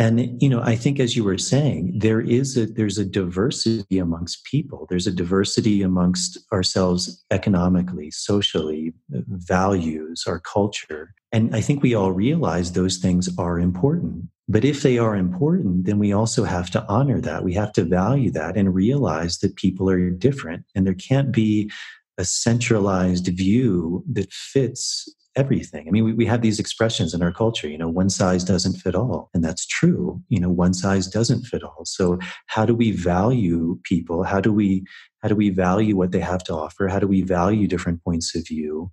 And 0.00 0.40
you 0.40 0.48
know, 0.48 0.62
I 0.62 0.76
think 0.76 1.00
as 1.00 1.16
you 1.16 1.24
were 1.24 1.38
saying, 1.38 1.98
there 1.98 2.20
is 2.20 2.56
a 2.56 2.66
there's 2.66 2.98
a 2.98 3.04
diversity 3.04 3.98
amongst 3.98 4.44
people. 4.44 4.86
There's 4.88 5.08
a 5.08 5.12
diversity 5.12 5.82
amongst 5.82 6.38
ourselves 6.52 7.24
economically, 7.32 8.12
socially, 8.12 8.92
values, 9.10 10.24
our 10.26 10.38
culture. 10.38 11.14
And 11.32 11.54
I 11.54 11.60
think 11.60 11.82
we 11.82 11.94
all 11.94 12.12
realize 12.12 12.72
those 12.72 12.98
things 12.98 13.28
are 13.38 13.58
important. 13.58 14.28
But 14.48 14.64
if 14.64 14.82
they 14.82 14.98
are 14.98 15.16
important, 15.16 15.84
then 15.84 15.98
we 15.98 16.12
also 16.12 16.44
have 16.44 16.70
to 16.70 16.86
honor 16.88 17.20
that. 17.20 17.44
We 17.44 17.52
have 17.54 17.72
to 17.74 17.84
value 17.84 18.30
that 18.30 18.56
and 18.56 18.74
realize 18.74 19.38
that 19.38 19.56
people 19.56 19.90
are 19.90 20.10
different 20.10 20.64
and 20.74 20.86
there 20.86 20.94
can't 20.94 21.32
be 21.32 21.70
a 22.16 22.24
centralized 22.24 23.26
view 23.28 24.04
that 24.12 24.32
fits 24.32 25.08
everything. 25.38 25.86
I 25.86 25.90
mean, 25.90 26.04
we, 26.04 26.12
we 26.12 26.26
have 26.26 26.42
these 26.42 26.58
expressions 26.58 27.14
in 27.14 27.22
our 27.22 27.32
culture, 27.32 27.68
you 27.68 27.78
know, 27.78 27.88
one 27.88 28.10
size 28.10 28.42
doesn't 28.42 28.74
fit 28.74 28.96
all. 28.96 29.30
And 29.32 29.44
that's 29.44 29.64
true. 29.66 30.20
You 30.28 30.40
know, 30.40 30.50
one 30.50 30.74
size 30.74 31.06
doesn't 31.06 31.44
fit 31.44 31.62
all. 31.62 31.84
So 31.84 32.18
how 32.46 32.66
do 32.66 32.74
we 32.74 32.90
value 32.90 33.78
people? 33.84 34.24
How 34.24 34.40
do 34.40 34.52
we 34.52 34.84
how 35.22 35.28
do 35.28 35.34
we 35.34 35.50
value 35.50 35.96
what 35.96 36.12
they 36.12 36.20
have 36.20 36.44
to 36.44 36.54
offer? 36.54 36.86
How 36.88 37.00
do 37.00 37.08
we 37.08 37.22
value 37.22 37.66
different 37.66 38.02
points 38.04 38.34
of 38.36 38.46
view? 38.46 38.90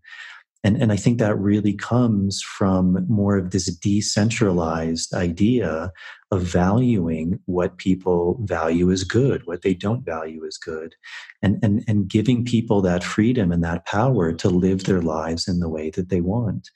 And, 0.66 0.82
and 0.82 0.92
I 0.92 0.96
think 0.96 1.20
that 1.20 1.38
really 1.38 1.74
comes 1.74 2.42
from 2.42 3.06
more 3.08 3.38
of 3.38 3.52
this 3.52 3.68
decentralized 3.68 5.14
idea 5.14 5.92
of 6.32 6.42
valuing 6.42 7.40
what 7.46 7.78
people 7.78 8.40
value 8.46 8.92
as 8.92 9.04
good, 9.04 9.46
what 9.46 9.62
they 9.62 9.76
don't 9.76 10.04
value 10.04 10.44
as 10.44 10.58
good, 10.58 10.96
and, 11.44 11.60
and, 11.62 11.84
and 11.88 12.08
giving 12.08 12.44
people 12.44 12.82
that 12.82 13.04
freedom 13.04 13.52
and 13.52 13.64
that 13.64 13.86
power 13.86 14.34
to 14.34 14.50
live 14.50 14.86
their 14.86 15.04
lives 15.04 15.48
in 15.48 15.60
the 15.60 15.70
way 15.70 15.92
that 15.92 16.10
they 16.10 16.20
want. 16.20 16.72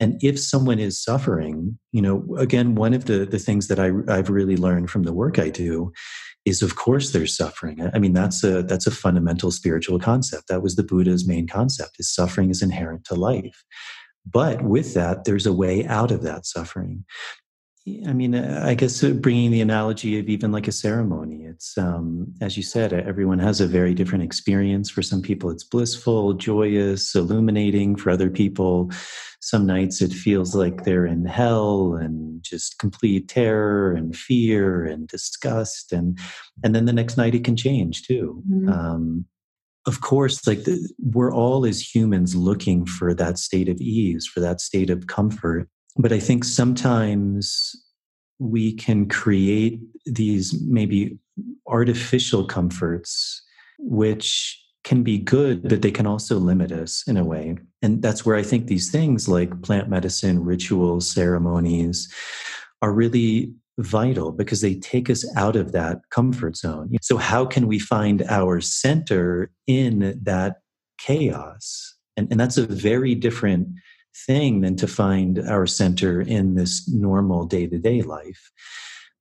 And 0.00 0.18
if 0.20 0.38
someone 0.38 0.80
is 0.80 1.00
suffering, 1.00 1.78
you 1.92 2.02
know, 2.02 2.36
again, 2.38 2.74
one 2.74 2.92
of 2.92 3.04
the, 3.04 3.24
the 3.24 3.38
things 3.38 3.68
that 3.68 3.78
I, 3.78 3.92
I've 4.08 4.30
really 4.30 4.56
learned 4.56 4.90
from 4.90 5.04
the 5.04 5.12
work 5.12 5.38
I 5.38 5.48
do 5.48 5.92
is 6.44 6.62
of 6.62 6.76
course 6.76 7.10
there's 7.10 7.36
suffering. 7.36 7.88
I 7.92 7.98
mean 7.98 8.12
that's 8.12 8.42
a 8.44 8.62
that's 8.62 8.86
a 8.86 8.92
fundamental 8.92 9.50
spiritual 9.50 9.98
concept. 9.98 10.48
That 10.48 10.62
was 10.62 10.76
the 10.76 10.82
buddha's 10.82 11.26
main 11.26 11.46
concept 11.46 11.96
is 11.98 12.12
suffering 12.12 12.50
is 12.50 12.62
inherent 12.62 13.04
to 13.06 13.14
life. 13.14 13.64
But 14.30 14.62
with 14.62 14.94
that 14.94 15.24
there's 15.24 15.46
a 15.46 15.52
way 15.52 15.86
out 15.86 16.10
of 16.10 16.22
that 16.22 16.46
suffering 16.46 17.04
I 18.06 18.12
mean, 18.12 18.34
I 18.34 18.74
guess 18.74 19.02
bringing 19.02 19.50
the 19.50 19.60
analogy 19.60 20.18
of 20.18 20.28
even 20.28 20.52
like 20.52 20.68
a 20.68 20.72
ceremony, 20.72 21.44
it's, 21.44 21.76
um, 21.76 22.32
as 22.40 22.56
you 22.56 22.62
said, 22.62 22.92
everyone 22.92 23.38
has 23.38 23.60
a 23.60 23.66
very 23.66 23.94
different 23.94 24.24
experience. 24.24 24.90
For 24.90 25.02
some 25.02 25.22
people, 25.22 25.50
it's 25.50 25.64
blissful, 25.64 26.34
joyous, 26.34 27.14
illuminating. 27.14 27.96
For 27.96 28.10
other 28.10 28.30
people, 28.30 28.90
some 29.40 29.66
nights 29.66 30.00
it 30.02 30.12
feels 30.12 30.54
like 30.54 30.84
they're 30.84 31.06
in 31.06 31.24
hell 31.24 31.94
and 31.94 32.42
just 32.42 32.78
complete 32.78 33.28
terror 33.28 33.92
and 33.92 34.16
fear 34.16 34.84
and 34.84 35.08
disgust. 35.08 35.92
And, 35.92 36.18
and 36.62 36.74
then 36.74 36.84
the 36.84 36.92
next 36.92 37.16
night 37.16 37.34
it 37.34 37.44
can 37.44 37.56
change 37.56 38.02
too. 38.02 38.42
Mm-hmm. 38.50 38.68
Um, 38.68 39.24
of 39.86 40.00
course, 40.00 40.46
like 40.46 40.64
the, 40.64 40.86
we're 40.98 41.32
all 41.32 41.64
as 41.64 41.94
humans 41.94 42.34
looking 42.34 42.84
for 42.84 43.14
that 43.14 43.38
state 43.38 43.68
of 43.68 43.80
ease, 43.80 44.26
for 44.26 44.40
that 44.40 44.60
state 44.60 44.90
of 44.90 45.06
comfort 45.06 45.68
but 45.98 46.12
I 46.12 46.20
think 46.20 46.44
sometimes 46.44 47.74
we 48.38 48.72
can 48.72 49.08
create 49.08 49.80
these 50.06 50.58
maybe 50.62 51.18
artificial 51.66 52.46
comforts, 52.46 53.42
which 53.78 54.62
can 54.84 55.02
be 55.02 55.18
good, 55.18 55.68
but 55.68 55.82
they 55.82 55.90
can 55.90 56.06
also 56.06 56.38
limit 56.38 56.72
us 56.72 57.02
in 57.06 57.16
a 57.16 57.24
way. 57.24 57.58
And 57.82 58.00
that's 58.00 58.24
where 58.24 58.36
I 58.36 58.42
think 58.42 58.66
these 58.68 58.90
things 58.90 59.28
like 59.28 59.60
plant 59.62 59.88
medicine, 59.88 60.44
rituals, 60.44 61.10
ceremonies 61.10 62.10
are 62.80 62.92
really 62.92 63.52
vital 63.78 64.32
because 64.32 64.60
they 64.60 64.76
take 64.76 65.10
us 65.10 65.26
out 65.36 65.56
of 65.56 65.72
that 65.72 65.98
comfort 66.10 66.56
zone. 66.56 66.96
So, 67.02 67.16
how 67.16 67.44
can 67.44 67.66
we 67.66 67.78
find 67.78 68.22
our 68.28 68.60
center 68.60 69.50
in 69.66 70.18
that 70.22 70.60
chaos? 70.98 71.96
And, 72.16 72.28
and 72.30 72.40
that's 72.40 72.56
a 72.56 72.66
very 72.66 73.14
different 73.14 73.68
thing 74.26 74.60
than 74.60 74.76
to 74.76 74.86
find 74.86 75.38
our 75.48 75.66
center 75.66 76.20
in 76.20 76.54
this 76.54 76.88
normal 76.88 77.44
day 77.44 77.66
to 77.66 77.78
day 77.78 78.02
life. 78.02 78.50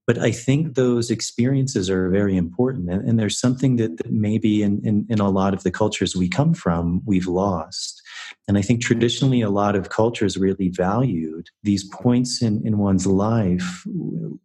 But 0.08 0.18
I 0.18 0.32
think 0.32 0.76
those 0.76 1.12
experiences 1.12 1.90
are 1.90 2.10
very 2.10 2.38
important. 2.38 2.90
And, 2.90 3.08
and 3.08 3.20
there's 3.20 3.38
something 3.38 3.76
that, 3.76 3.98
that 3.98 4.10
maybe 4.10 4.64
in, 4.64 4.82
in, 4.86 5.06
in 5.10 5.20
a 5.20 5.30
lot 5.30 5.54
of 5.54 5.64
the 5.64 5.72
cultures 5.72 6.16
we 6.16 6.30
come 6.30 6.54
from, 6.54 7.02
we've 7.06 7.28
lost. 7.28 8.02
And 8.48 8.58
I 8.58 8.62
think 8.62 8.82
traditionally, 8.82 9.42
a 9.42 9.50
lot 9.50 9.76
of 9.76 9.90
cultures 9.90 10.38
really 10.38 10.70
valued 10.70 11.50
these 11.62 11.84
points 11.84 12.42
in, 12.42 12.66
in 12.66 12.78
one's 12.78 13.06
life 13.06 13.84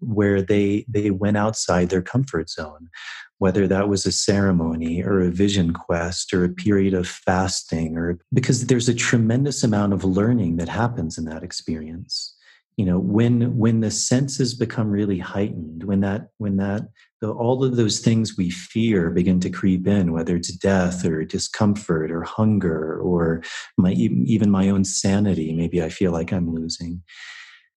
where 0.00 0.42
they, 0.42 0.84
they 0.88 1.12
went 1.12 1.36
outside 1.36 1.90
their 1.90 2.02
comfort 2.02 2.50
zone, 2.50 2.90
whether 3.38 3.68
that 3.68 3.88
was 3.88 4.04
a 4.04 4.12
ceremony 4.12 5.00
or 5.00 5.20
a 5.20 5.30
vision 5.30 5.72
quest 5.72 6.34
or 6.34 6.44
a 6.44 6.48
period 6.48 6.92
of 6.92 7.06
fasting 7.06 7.96
or 7.96 8.18
because 8.34 8.66
there's 8.66 8.88
a 8.88 8.94
tremendous 8.94 9.62
amount 9.62 9.92
of 9.92 10.02
learning 10.02 10.56
that 10.56 10.68
happens 10.68 11.16
in 11.16 11.24
that 11.26 11.44
experience 11.44 12.34
you 12.76 12.84
know 12.84 12.98
when 12.98 13.56
when 13.58 13.80
the 13.80 13.90
senses 13.90 14.54
become 14.54 14.90
really 14.90 15.18
heightened 15.18 15.84
when 15.84 16.00
that 16.00 16.28
when 16.38 16.56
that 16.56 16.88
the, 17.20 17.30
all 17.30 17.62
of 17.62 17.76
those 17.76 18.00
things 18.00 18.36
we 18.36 18.50
fear 18.50 19.10
begin 19.10 19.38
to 19.40 19.50
creep 19.50 19.86
in 19.86 20.12
whether 20.12 20.34
it's 20.36 20.52
death 20.56 21.04
or 21.04 21.24
discomfort 21.24 22.10
or 22.10 22.22
hunger 22.22 22.98
or 23.00 23.42
my 23.76 23.92
even 23.92 24.50
my 24.50 24.68
own 24.68 24.84
sanity 24.84 25.52
maybe 25.52 25.82
i 25.82 25.88
feel 25.88 26.12
like 26.12 26.32
i'm 26.32 26.54
losing. 26.54 27.02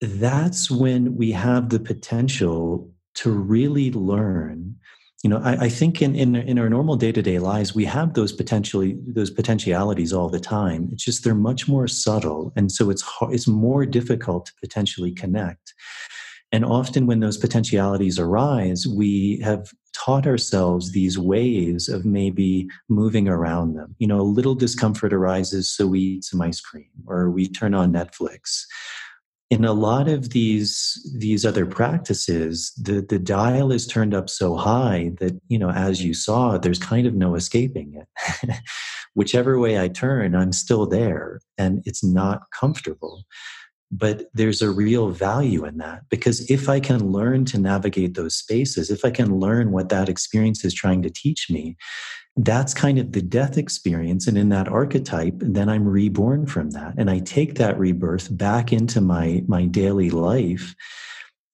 That's 0.02 0.70
when 0.70 1.16
we 1.16 1.32
have 1.32 1.70
the 1.70 1.80
potential 1.80 2.92
to 3.16 3.32
really 3.32 3.92
learn 3.92 4.76
you 5.26 5.30
know 5.30 5.42
I, 5.44 5.54
I, 5.66 5.70
think 5.70 6.04
in, 6.04 6.14
in 6.14 6.36
in 6.36 6.60
our 6.60 6.70
normal 6.70 6.98
day-to-day 6.98 7.40
lives 7.40 7.74
we 7.74 7.84
have 7.86 8.14
those 8.14 8.32
potentially 8.32 8.96
those 9.08 9.32
potentialities 9.32 10.14
all 10.14 10.30
the 10.30 10.40
time. 10.40 10.90
It's 10.92 11.04
just 11.04 11.24
they're 11.24 11.34
much 11.34 11.68
more 11.68 11.88
subtle 11.88 12.54
and 12.56 12.72
so 12.72 12.92
it's 12.92 13.04
it's 13.32 13.48
more 13.48 13.88
difficult 13.88 14.46
to 14.46 14.54
potentially 14.62 15.12
connect. 15.12 15.74
And 16.52 16.64
often 16.64 17.08
when 17.08 17.22
those 17.22 17.40
potentialities 17.40 18.20
arise 18.20 18.86
we 18.86 19.40
have 19.44 19.72
taught 19.94 20.28
ourselves 20.28 20.92
these 20.92 21.18
ways 21.18 21.90
of 21.90 22.06
maybe 22.06 22.68
moving 22.88 23.28
around 23.28 23.74
them. 23.74 23.96
You 23.98 24.06
know 24.06 24.22
a 24.22 24.34
little 24.38 24.54
discomfort 24.54 25.12
arises 25.12 25.72
so 25.72 25.88
we 25.88 26.02
eat 26.02 26.24
some 26.24 26.40
ice 26.40 26.62
cream 26.62 26.92
or 27.08 27.32
we 27.32 27.48
turn 27.48 27.74
on 27.74 27.92
netflix 27.92 28.66
in 29.50 29.64
a 29.64 29.74
lot 29.74 30.08
of 30.08 30.30
these 30.30 31.00
these 31.16 31.46
other 31.46 31.66
practices 31.66 32.74
the 32.82 33.02
the 33.02 33.20
dial 33.20 33.72
is 33.72 33.86
turned 33.86 34.14
up 34.14 34.30
so 34.30 34.56
high 34.56 35.12
that 35.20 35.40
you 35.50 35.60
know 35.60 35.70
as 35.70 36.04
you 36.04 36.14
saw 36.14 36.58
there's 36.58 36.80
kind 36.80 37.06
of 37.06 37.14
no 37.14 37.36
escaping 37.36 37.94
it. 37.94 38.50
Whichever 39.14 39.60
way 39.60 39.80
i 39.80 39.88
turn 39.88 40.36
i'm 40.36 40.52
still 40.52 40.86
there 40.88 41.40
and 41.58 41.84
it's 41.86 42.04
not 42.04 42.42
comfortable 42.52 43.24
but 43.92 44.24
there's 44.34 44.62
a 44.62 44.70
real 44.70 45.10
value 45.10 45.66
in 45.66 45.78
that 45.78 46.02
because 46.10 46.50
if 46.50 46.68
I 46.68 46.80
can 46.80 47.12
learn 47.12 47.46
to 47.46 47.58
navigate 47.58 48.16
those 48.16 48.36
spaces, 48.36 48.90
if 48.90 49.06
I 49.06 49.12
can 49.12 49.40
learn 49.40 49.72
what 49.72 49.90
that 49.90 50.10
experience 50.10 50.66
is 50.66 50.74
trying 50.74 51.02
to 51.04 51.10
teach 51.10 51.50
me, 51.50 51.78
that's 52.38 52.74
kind 52.74 53.00
of 53.00 53.14
the 53.14 53.22
death 53.22 53.58
experience. 53.58 54.28
And 54.28 54.38
in 54.38 54.50
that 54.50 54.68
archetype, 54.68 55.36
then 55.38 55.70
I'm 55.70 55.88
reborn 55.88 56.48
from 56.48 56.72
that. 56.72 56.96
And 56.98 57.10
I 57.10 57.20
take 57.20 57.56
that 57.56 57.78
rebirth 57.80 58.36
back 58.36 58.74
into 58.74 59.00
my, 59.00 59.44
my 59.48 59.66
daily 59.66 60.10
life. 60.10 60.76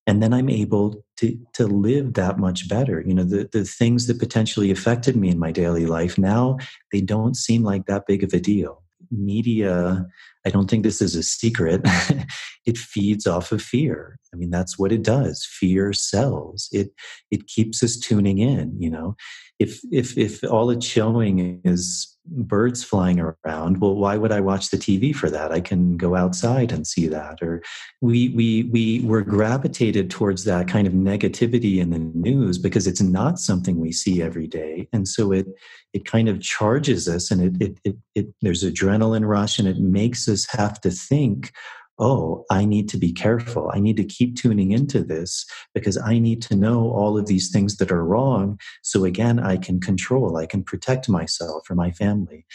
And 0.08 0.20
then 0.20 0.34
I'm 0.34 0.48
able 0.48 1.04
to, 1.18 1.38
to 1.54 1.68
live 1.68 2.14
that 2.14 2.38
much 2.38 2.68
better. 2.68 3.00
You 3.06 3.14
know, 3.14 3.24
the, 3.24 3.48
the 3.52 3.64
things 3.64 4.08
that 4.08 4.18
potentially 4.18 4.72
affected 4.72 5.14
me 5.14 5.28
in 5.28 5.38
my 5.38 5.52
daily 5.52 5.86
life 5.86 6.18
now, 6.18 6.58
they 6.90 7.00
don't 7.00 7.36
seem 7.36 7.62
like 7.62 7.86
that 7.86 8.06
big 8.08 8.24
of 8.24 8.32
a 8.32 8.40
deal. 8.40 8.82
Media 9.12 10.06
I 10.44 10.50
don't 10.50 10.68
think 10.68 10.82
this 10.82 11.00
is 11.00 11.14
a 11.14 11.22
secret. 11.22 11.82
it 12.66 12.76
feeds 12.76 13.26
off 13.26 13.52
of 13.52 13.62
fear. 13.62 14.18
I 14.32 14.36
mean, 14.36 14.50
that's 14.50 14.78
what 14.78 14.92
it 14.92 15.02
does. 15.02 15.46
Fear 15.48 15.92
sells. 15.92 16.68
It 16.72 16.90
it 17.30 17.46
keeps 17.46 17.82
us 17.82 17.96
tuning 17.96 18.38
in. 18.38 18.74
You 18.80 18.90
know, 18.90 19.16
if 19.58 19.80
if 19.92 20.18
if 20.18 20.42
all 20.44 20.70
it's 20.70 20.86
showing 20.86 21.60
is 21.64 22.11
birds 22.26 22.84
flying 22.84 23.20
around, 23.20 23.80
well, 23.80 23.94
why 23.94 24.16
would 24.16 24.32
I 24.32 24.40
watch 24.40 24.70
the 24.70 24.76
TV 24.76 25.14
for 25.14 25.28
that? 25.30 25.52
I 25.52 25.60
can 25.60 25.96
go 25.96 26.14
outside 26.14 26.72
and 26.72 26.86
see 26.86 27.08
that. 27.08 27.42
Or 27.42 27.62
we 28.00 28.28
we 28.30 28.64
we 28.64 29.00
were 29.00 29.22
gravitated 29.22 30.10
towards 30.10 30.44
that 30.44 30.68
kind 30.68 30.86
of 30.86 30.92
negativity 30.92 31.78
in 31.78 31.90
the 31.90 31.98
news 31.98 32.58
because 32.58 32.86
it's 32.86 33.02
not 33.02 33.38
something 33.38 33.80
we 33.80 33.92
see 33.92 34.22
every 34.22 34.46
day, 34.46 34.88
and 34.92 35.08
so 35.08 35.32
it 35.32 35.46
it 35.92 36.04
kind 36.04 36.28
of 36.28 36.40
charges 36.40 37.08
us, 37.08 37.30
and 37.30 37.42
it 37.42 37.62
it 37.62 37.78
it, 37.84 37.96
it 38.14 38.34
there's 38.40 38.64
adrenaline 38.64 39.26
rush, 39.26 39.58
and 39.58 39.68
it 39.68 39.78
makes 39.78 40.28
us 40.28 40.46
have 40.50 40.80
to 40.82 40.90
think 40.90 41.52
oh, 41.98 42.44
I 42.50 42.64
need 42.64 42.88
to 42.90 42.96
be 42.96 43.12
careful. 43.12 43.70
I 43.72 43.78
need 43.78 43.96
to 43.98 44.04
keep 44.04 44.36
tuning 44.36 44.72
into 44.72 45.02
this 45.02 45.46
because 45.74 45.96
I 45.98 46.18
need 46.18 46.42
to 46.42 46.56
know 46.56 46.90
all 46.90 47.18
of 47.18 47.26
these 47.26 47.50
things 47.50 47.76
that 47.76 47.92
are 47.92 48.04
wrong. 48.04 48.58
So 48.82 49.04
again, 49.04 49.38
I 49.38 49.56
can 49.56 49.80
control, 49.80 50.36
I 50.36 50.46
can 50.46 50.62
protect 50.62 51.08
myself 51.08 51.70
or 51.70 51.74
my 51.74 51.90
family. 51.90 52.46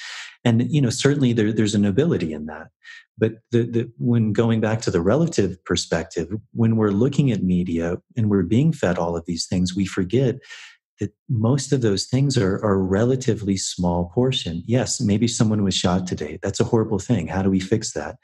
And, 0.44 0.70
you 0.72 0.82
know, 0.82 0.90
certainly 0.90 1.34
there, 1.34 1.54
there's 1.54 1.76
a 1.76 1.80
nobility 1.80 2.34
in 2.34 2.46
that. 2.48 2.68
But 3.18 3.34
the, 3.52 3.64
the, 3.64 3.92
when 3.98 4.32
going 4.32 4.62
back 4.62 4.82
to 4.82 4.92
the 4.92 5.02
relative 5.02 5.64
perspective, 5.66 6.30
when 6.54 6.76
we're 6.76 6.92
looking 6.92 7.32
at 7.32 7.42
media 7.42 7.98
and 8.16 8.30
we're 8.30 8.44
being 8.44 8.72
fed 8.72 8.98
all 8.98 9.16
of 9.16 9.26
these 9.26 9.48
things, 9.48 9.76
we 9.76 9.86
forget 9.86 10.36
that 11.00 11.14
most 11.30 11.72
of 11.72 11.82
those 11.82 12.06
things 12.06 12.38
are, 12.38 12.56
are 12.56 12.74
a 12.74 12.78
relatively 12.78 13.58
small 13.58 14.12
portion. 14.14 14.64
Yes, 14.66 15.00
maybe 15.00 15.28
someone 15.28 15.64
was 15.64 15.76
shot 15.76 16.08
today. 16.08 16.40
That's 16.42 16.60
a 16.60 16.64
horrible 16.64 17.00
thing. 17.00 17.28
How 17.28 17.42
do 17.42 17.50
we 17.50 17.60
fix 17.60 17.94
that? 17.94 18.18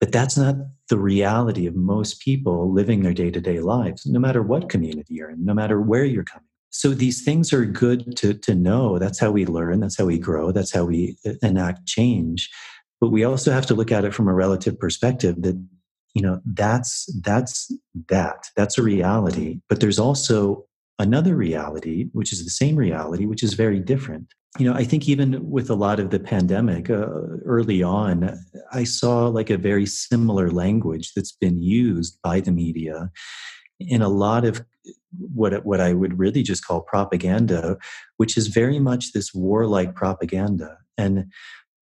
But 0.00 0.12
that's 0.12 0.36
not 0.36 0.56
the 0.88 0.98
reality 0.98 1.66
of 1.66 1.74
most 1.74 2.20
people 2.20 2.72
living 2.72 3.02
their 3.02 3.12
day 3.12 3.30
to 3.30 3.40
day 3.40 3.60
lives, 3.60 4.06
no 4.06 4.20
matter 4.20 4.42
what 4.42 4.68
community 4.68 5.14
you're 5.14 5.30
in, 5.30 5.44
no 5.44 5.54
matter 5.54 5.80
where 5.80 6.04
you're 6.04 6.24
coming. 6.24 6.46
So 6.70 6.90
these 6.90 7.24
things 7.24 7.52
are 7.52 7.64
good 7.64 8.16
to, 8.18 8.34
to 8.34 8.54
know. 8.54 8.98
That's 8.98 9.18
how 9.18 9.30
we 9.30 9.46
learn. 9.46 9.80
That's 9.80 9.96
how 9.96 10.04
we 10.04 10.18
grow. 10.18 10.52
That's 10.52 10.72
how 10.72 10.84
we 10.84 11.16
uh, 11.26 11.32
enact 11.42 11.86
change. 11.86 12.50
But 13.00 13.08
we 13.10 13.24
also 13.24 13.50
have 13.52 13.66
to 13.66 13.74
look 13.74 13.90
at 13.90 14.04
it 14.04 14.14
from 14.14 14.28
a 14.28 14.34
relative 14.34 14.78
perspective 14.78 15.42
that, 15.42 15.56
you 16.14 16.22
know, 16.22 16.40
that's, 16.44 17.12
that's 17.22 17.72
that. 18.08 18.48
That's 18.56 18.78
a 18.78 18.82
reality. 18.82 19.60
But 19.68 19.80
there's 19.80 19.98
also 19.98 20.66
another 20.98 21.34
reality, 21.34 22.08
which 22.12 22.32
is 22.32 22.44
the 22.44 22.50
same 22.50 22.76
reality, 22.76 23.24
which 23.24 23.42
is 23.42 23.54
very 23.54 23.80
different 23.80 24.34
you 24.56 24.64
know, 24.64 24.74
I 24.74 24.84
think 24.84 25.08
even 25.08 25.50
with 25.50 25.68
a 25.68 25.74
lot 25.74 26.00
of 26.00 26.10
the 26.10 26.18
pandemic 26.18 26.88
uh, 26.88 27.06
early 27.44 27.82
on, 27.82 28.38
I 28.72 28.84
saw 28.84 29.26
like 29.26 29.50
a 29.50 29.58
very 29.58 29.84
similar 29.84 30.50
language 30.50 31.12
that's 31.14 31.32
been 31.32 31.60
used 31.60 32.18
by 32.22 32.40
the 32.40 32.50
media 32.50 33.10
in 33.78 34.00
a 34.00 34.08
lot 34.08 34.44
of 34.44 34.64
what 35.18 35.64
what 35.64 35.80
I 35.80 35.92
would 35.92 36.18
really 36.18 36.42
just 36.42 36.64
call 36.64 36.80
propaganda, 36.80 37.76
which 38.16 38.36
is 38.36 38.48
very 38.48 38.78
much 38.78 39.12
this 39.12 39.34
warlike 39.34 39.94
propaganda. 39.94 40.78
And 40.96 41.26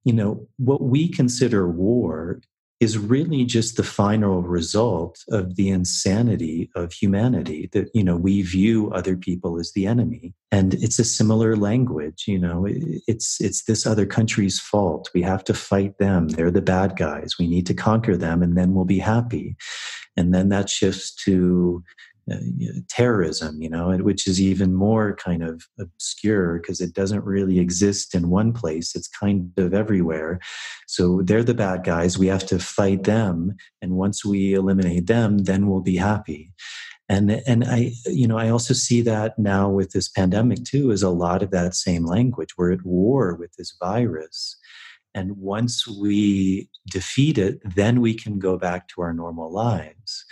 you 0.03 0.13
know, 0.13 0.47
what 0.57 0.81
we 0.81 1.09
consider 1.09 1.69
war 1.69 2.41
is 2.83 2.97
really 2.97 3.45
just 3.45 3.77
the 3.77 3.83
final 3.83 4.41
result 4.41 5.23
of 5.29 5.55
the 5.55 5.69
insanity 5.69 6.69
of 6.75 6.91
humanity 6.91 7.69
that 7.71 7.89
you 7.93 8.03
know 8.03 8.17
we 8.17 8.41
view 8.41 8.91
other 8.91 9.15
people 9.15 9.57
as 9.57 9.71
the 9.71 9.87
enemy. 9.87 10.33
And 10.51 10.75
it's 10.75 10.99
a 10.99 11.05
similar 11.05 11.55
language 11.55 12.25
you 12.27 12.37
know 12.37 12.67
it's 12.67 13.39
it's 13.39 13.63
this 13.63 13.85
other 13.85 14.05
country's 14.05 14.59
fault. 14.59 15.09
We 15.13 15.21
have 15.21 15.43
to 15.45 15.53
fight 15.53 15.97
them. 15.97 16.27
They're 16.27 16.51
the 16.51 16.61
bad 16.61 16.97
guys. 16.97 17.37
We 17.39 17.47
need 17.47 17.65
to 17.67 17.73
conquer 17.73 18.17
them 18.17 18.43
and 18.43 18.57
then 18.57 18.73
we'll 18.73 18.85
be 18.85 18.99
happy. 18.99 19.55
And 20.17 20.33
then 20.33 20.49
that 20.49 20.69
shifts 20.69 21.11
to 21.25 21.83
uh, 22.31 22.37
terrorism, 22.89 23.61
you 23.61 23.69
know, 23.69 23.91
which 23.97 24.27
is 24.27 24.39
even 24.39 24.73
more 24.73 25.13
kind 25.15 25.43
of 25.43 25.67
obscure 25.77 26.57
because 26.59 26.79
it 26.79 26.93
doesn't 26.93 27.25
really 27.25 27.59
exist 27.59 28.15
in 28.15 28.29
one 28.29 28.53
place. 28.53 28.95
It's 28.95 29.09
kind 29.09 29.51
of 29.57 29.73
everywhere. 29.73 30.39
So 30.87 31.21
they're 31.21 31.43
the 31.43 31.53
bad 31.53 31.83
guys. 31.83 32.17
We 32.17 32.27
have 32.27 32.45
to 32.45 32.59
fight 32.59 33.03
them. 33.03 33.57
And 33.81 33.93
once 33.93 34.23
we 34.23 34.53
eliminate 34.53 35.07
them, 35.07 35.39
then 35.39 35.67
we'll 35.67 35.81
be 35.81 35.97
happy. 35.97 36.53
And, 37.09 37.29
and 37.45 37.65
I, 37.65 37.91
you 38.05 38.27
know, 38.27 38.37
I 38.37 38.47
also 38.47 38.73
see 38.73 39.01
that 39.01 39.37
now 39.37 39.69
with 39.69 39.91
this 39.91 40.07
pandemic 40.07 40.63
too, 40.63 40.91
is 40.91 41.03
a 41.03 41.09
lot 41.09 41.43
of 41.43 41.51
that 41.51 41.75
same 41.75 42.05
language. 42.05 42.55
We're 42.57 42.71
at 42.71 42.85
war 42.85 43.35
with 43.35 43.53
this 43.57 43.75
virus. 43.81 44.55
And 45.13 45.37
once 45.37 45.85
we 45.85 46.69
defeat 46.89 47.37
it, 47.37 47.59
then 47.75 47.99
we 47.99 48.13
can 48.13 48.39
go 48.39 48.57
back 48.57 48.87
to 48.89 49.01
our 49.01 49.13
normal 49.13 49.51
lives 49.51 50.25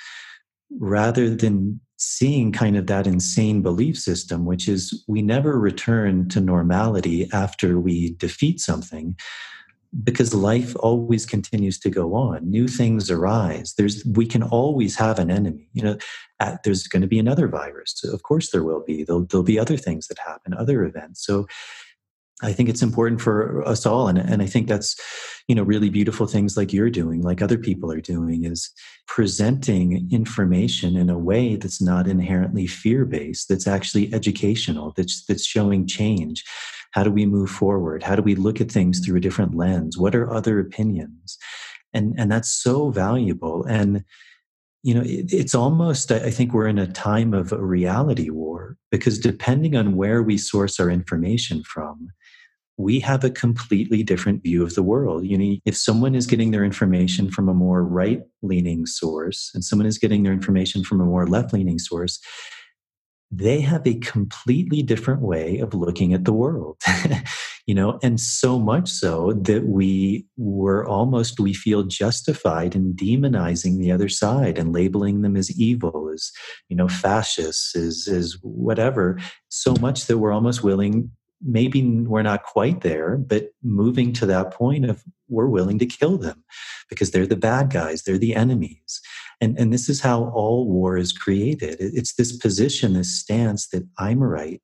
rather 0.79 1.33
than 1.33 1.79
seeing 1.97 2.51
kind 2.51 2.75
of 2.75 2.87
that 2.87 3.05
insane 3.05 3.61
belief 3.61 3.97
system, 3.97 4.45
which 4.45 4.67
is 4.67 5.03
we 5.07 5.21
never 5.21 5.59
return 5.59 6.27
to 6.29 6.41
normality 6.41 7.29
after 7.31 7.79
we 7.79 8.15
defeat 8.15 8.59
something 8.59 9.15
because 10.03 10.33
life 10.33 10.75
always 10.77 11.25
continues 11.25 11.77
to 11.77 11.89
go 11.89 12.15
on. 12.15 12.49
New 12.49 12.67
things 12.67 13.11
arise. 13.11 13.73
There's 13.77 14.03
we 14.05 14.25
can 14.25 14.41
always 14.41 14.95
have 14.95 15.19
an 15.19 15.29
enemy. 15.29 15.69
You 15.73 15.83
know 15.83 15.97
at, 16.39 16.63
there's 16.63 16.87
going 16.87 17.01
to 17.01 17.07
be 17.07 17.19
another 17.19 17.47
virus. 17.47 18.03
Of 18.03 18.23
course 18.23 18.51
there 18.51 18.63
will 18.63 18.83
be. 18.83 19.03
There'll, 19.03 19.25
there'll 19.25 19.43
be 19.43 19.59
other 19.59 19.77
things 19.77 20.07
that 20.07 20.17
happen 20.19 20.53
other 20.53 20.85
events. 20.85 21.25
So 21.25 21.45
I 22.41 22.53
think 22.53 22.69
it's 22.69 22.81
important 22.81 23.21
for 23.21 23.65
us 23.67 23.85
all. 23.85 24.07
And, 24.07 24.17
and 24.17 24.41
I 24.41 24.45
think 24.45 24.67
that's, 24.67 24.95
you 25.47 25.55
know, 25.55 25.63
really 25.63 25.89
beautiful 25.89 26.25
things 26.25 26.57
like 26.57 26.73
you're 26.73 26.89
doing, 26.89 27.21
like 27.21 27.41
other 27.41 27.57
people 27.57 27.91
are 27.91 28.01
doing, 28.01 28.45
is 28.45 28.71
presenting 29.07 30.09
information 30.11 30.95
in 30.95 31.09
a 31.09 31.19
way 31.19 31.55
that's 31.55 31.81
not 31.81 32.07
inherently 32.07 32.67
fear 32.67 33.05
based, 33.05 33.49
that's 33.49 33.67
actually 33.67 34.13
educational, 34.13 34.93
that's, 34.95 35.25
that's 35.25 35.45
showing 35.45 35.85
change. 35.87 36.43
How 36.91 37.03
do 37.03 37.11
we 37.11 37.25
move 37.25 37.49
forward? 37.49 38.03
How 38.03 38.15
do 38.15 38.21
we 38.21 38.35
look 38.35 38.59
at 38.59 38.71
things 38.71 38.99
through 38.99 39.17
a 39.17 39.21
different 39.21 39.55
lens? 39.55 39.97
What 39.97 40.15
are 40.15 40.33
other 40.33 40.59
opinions? 40.59 41.37
And, 41.93 42.15
and 42.17 42.31
that's 42.31 42.49
so 42.49 42.89
valuable. 42.89 43.63
And, 43.65 44.03
you 44.83 44.93
know, 44.93 45.01
it, 45.01 45.31
it's 45.31 45.53
almost, 45.53 46.11
I 46.11 46.31
think 46.31 46.53
we're 46.53 46.67
in 46.67 46.79
a 46.79 46.87
time 46.87 47.33
of 47.33 47.51
a 47.51 47.63
reality 47.63 48.29
war 48.29 48.77
because 48.89 49.19
depending 49.19 49.75
on 49.75 49.95
where 49.95 50.23
we 50.23 50.37
source 50.37 50.79
our 50.79 50.89
information 50.89 51.63
from, 51.63 52.09
we 52.77 52.99
have 52.99 53.23
a 53.23 53.29
completely 53.29 54.03
different 54.03 54.43
view 54.43 54.63
of 54.63 54.75
the 54.75 54.83
world. 54.83 55.25
You 55.25 55.37
know, 55.37 55.57
if 55.65 55.77
someone 55.77 56.15
is 56.15 56.27
getting 56.27 56.51
their 56.51 56.63
information 56.63 57.29
from 57.29 57.49
a 57.49 57.53
more 57.53 57.83
right 57.83 58.21
leaning 58.41 58.85
source 58.85 59.51
and 59.53 59.63
someone 59.63 59.85
is 59.85 59.97
getting 59.97 60.23
their 60.23 60.33
information 60.33 60.83
from 60.83 61.01
a 61.01 61.05
more 61.05 61.27
left 61.27 61.53
leaning 61.53 61.79
source, 61.79 62.19
they 63.31 63.61
have 63.61 63.87
a 63.87 63.95
completely 63.95 64.83
different 64.83 65.21
way 65.21 65.59
of 65.59 65.73
looking 65.73 66.13
at 66.13 66.25
the 66.25 66.33
world. 66.33 66.77
you 67.65 67.73
know, 67.73 67.97
and 68.03 68.19
so 68.19 68.59
much 68.59 68.89
so 68.89 69.33
that 69.33 69.67
we 69.67 70.25
were 70.35 70.85
almost, 70.85 71.39
we 71.39 71.53
feel 71.53 71.83
justified 71.83 72.75
in 72.75 72.93
demonizing 72.93 73.77
the 73.77 73.91
other 73.91 74.09
side 74.09 74.57
and 74.57 74.73
labeling 74.73 75.21
them 75.21 75.37
as 75.37 75.51
evil, 75.57 76.11
as, 76.13 76.31
you 76.67 76.75
know, 76.75 76.89
fascists, 76.89 77.75
as, 77.75 78.07
as 78.11 78.37
whatever, 78.41 79.17
so 79.49 79.73
much 79.79 80.07
that 80.07 80.17
we're 80.17 80.33
almost 80.33 80.63
willing 80.63 81.11
maybe 81.43 81.83
we're 81.83 82.21
not 82.21 82.43
quite 82.43 82.81
there, 82.81 83.17
but 83.17 83.51
moving 83.63 84.13
to 84.13 84.25
that 84.27 84.51
point 84.51 84.85
of 84.85 85.03
we're 85.29 85.47
willing 85.47 85.79
to 85.79 85.85
kill 85.85 86.17
them 86.17 86.43
because 86.89 87.11
they're 87.11 87.27
the 87.27 87.35
bad 87.35 87.71
guys, 87.71 88.03
they're 88.03 88.17
the 88.17 88.35
enemies. 88.35 89.01
And, 89.39 89.57
and 89.57 89.73
this 89.73 89.89
is 89.89 90.01
how 90.01 90.25
all 90.35 90.67
war 90.67 90.97
is 90.97 91.13
created. 91.13 91.77
It's 91.79 92.13
this 92.13 92.35
position, 92.35 92.93
this 92.93 93.19
stance 93.19 93.69
that 93.69 93.87
I'm 93.97 94.21
right, 94.21 94.61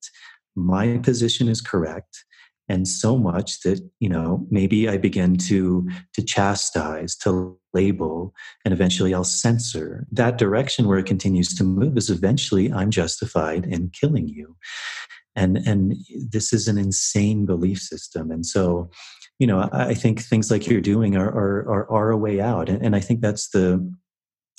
my 0.55 0.97
position 0.97 1.47
is 1.47 1.61
correct, 1.61 2.25
and 2.67 2.87
so 2.87 3.17
much 3.17 3.61
that 3.61 3.79
you 3.99 4.09
know 4.09 4.45
maybe 4.49 4.89
I 4.89 4.97
begin 4.97 5.37
to 5.37 5.87
to 6.13 6.21
chastise, 6.23 7.15
to 7.17 7.57
label, 7.73 8.33
and 8.65 8.73
eventually 8.73 9.13
I'll 9.13 9.23
censor. 9.23 10.07
That 10.11 10.37
direction 10.37 10.87
where 10.87 10.97
it 10.97 11.05
continues 11.05 11.53
to 11.55 11.63
move 11.63 11.95
is 11.95 12.09
eventually 12.09 12.71
I'm 12.73 12.91
justified 12.91 13.65
in 13.65 13.91
killing 13.91 14.27
you. 14.27 14.55
And 15.37 15.57
and 15.57 15.95
this 16.29 16.51
is 16.51 16.67
an 16.67 16.77
insane 16.77 17.45
belief 17.45 17.79
system. 17.79 18.31
And 18.31 18.45
so 18.45 18.89
you 19.39 19.45
know 19.45 19.69
i 19.71 19.93
think 19.93 20.19
things 20.19 20.49
like 20.49 20.67
you're 20.67 20.81
doing 20.81 21.15
are 21.15 21.29
are 21.29 21.59
are, 21.69 21.91
are 21.91 22.11
a 22.11 22.17
way 22.17 22.41
out. 22.41 22.69
And, 22.69 22.81
and 22.83 22.95
i 22.95 22.99
think 22.99 23.21
that's 23.21 23.49
the 23.49 23.87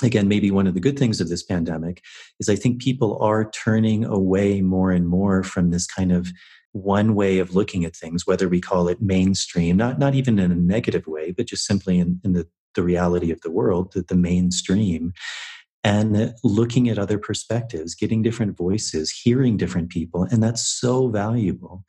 again 0.03 0.29
maybe 0.29 0.51
one 0.51 0.67
of 0.67 0.75
the 0.75 0.81
good 0.81 0.99
things 0.99 1.21
of 1.21 1.29
this 1.29 1.43
pandemic 1.43 2.03
is 2.38 2.49
i 2.49 2.57
think 2.57 2.81
people 2.81 3.19
are 3.21 3.51
turning 3.51 4.05
away 4.05 4.61
more 4.61 4.93
and 4.93 5.09
more 5.09 5.43
from 5.43 5.71
this 5.71 5.87
kind 5.87 6.12
of 6.12 6.29
one 6.73 7.14
way 7.14 7.38
of 7.38 7.55
looking 7.55 7.85
at 7.85 7.97
things 7.97 8.27
whether 8.27 8.49
we 8.49 8.61
call 8.61 8.88
it 8.88 9.03
mainstream 9.03 9.77
not 9.77 9.99
not 9.99 10.14
even 10.14 10.38
in 10.38 10.53
a 10.53 10.55
negative 10.55 11.07
way 11.07 11.33
but 11.33 11.47
just 11.47 11.67
simply 11.67 11.99
in, 11.99 12.21
in 12.25 12.33
the 12.33 12.47
the 12.75 12.83
reality 12.83 13.33
of 13.33 13.41
the 13.41 13.51
world 13.51 13.93
that 13.95 14.07
the 14.07 14.14
mainstream 14.14 15.12
and 15.85 16.35
looking 16.43 16.88
at 16.88 16.99
other 16.99 17.19
perspectives 17.19 17.95
getting 17.95 18.23
different 18.23 18.57
voices 18.57 19.11
hearing 19.11 19.57
different 19.57 19.91
people 19.91 20.25
and 20.31 20.43
that's 20.43 20.67
so 20.67 21.09
valuable. 21.09 21.85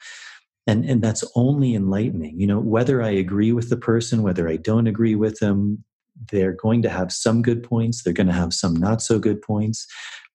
And 0.67 0.85
and 0.85 1.01
that's 1.01 1.23
only 1.35 1.73
enlightening. 1.73 2.39
You 2.39 2.47
know 2.47 2.59
whether 2.59 3.01
i 3.01 3.09
agree 3.09 3.51
with 3.53 3.69
the 3.69 3.77
person 3.77 4.21
whether 4.21 4.47
i 4.47 4.55
don't 4.55 4.87
agree 4.87 5.15
with 5.15 5.39
them 5.39 5.83
they're 6.31 6.51
going 6.53 6.81
to 6.83 6.89
have 6.89 7.11
some 7.11 7.41
good 7.41 7.63
points 7.63 8.03
they're 8.03 8.13
going 8.13 8.27
to 8.27 8.33
have 8.33 8.53
some 8.53 8.75
not 8.75 9.01
so 9.01 9.19
good 9.19 9.41
points. 9.41 9.87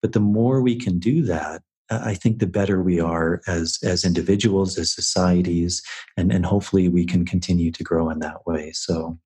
But 0.02 0.12
the 0.12 0.20
more 0.20 0.60
we 0.60 0.76
can 0.76 0.98
do 0.98 1.22
that 1.24 1.62
i 1.90 2.14
think 2.14 2.38
the 2.38 2.46
better 2.46 2.82
we 2.82 2.98
are 2.98 3.42
as 3.46 3.78
as 3.84 4.04
individuals 4.04 4.78
as 4.78 4.92
societies 4.92 5.82
and 6.16 6.32
and 6.32 6.44
hopefully 6.46 6.88
we 6.88 7.04
can 7.06 7.24
continue 7.24 7.70
to 7.70 7.84
grow 7.84 8.10
in 8.10 8.18
that 8.20 8.46
way. 8.46 8.72
So 8.72 9.18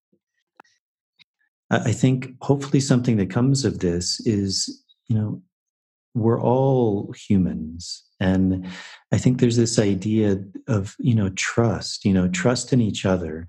i 1.70 1.92
think 1.92 2.30
hopefully 2.40 2.80
something 2.80 3.16
that 3.16 3.30
comes 3.30 3.64
of 3.64 3.80
this 3.80 4.20
is 4.20 4.84
you 5.08 5.16
know 5.16 5.42
we're 6.14 6.40
all 6.40 7.12
humans 7.12 8.04
and 8.20 8.66
i 9.12 9.18
think 9.18 9.38
there's 9.38 9.56
this 9.56 9.78
idea 9.78 10.38
of 10.66 10.96
you 10.98 11.14
know 11.14 11.28
trust 11.30 12.04
you 12.04 12.12
know 12.12 12.28
trust 12.28 12.72
in 12.72 12.80
each 12.80 13.04
other 13.04 13.46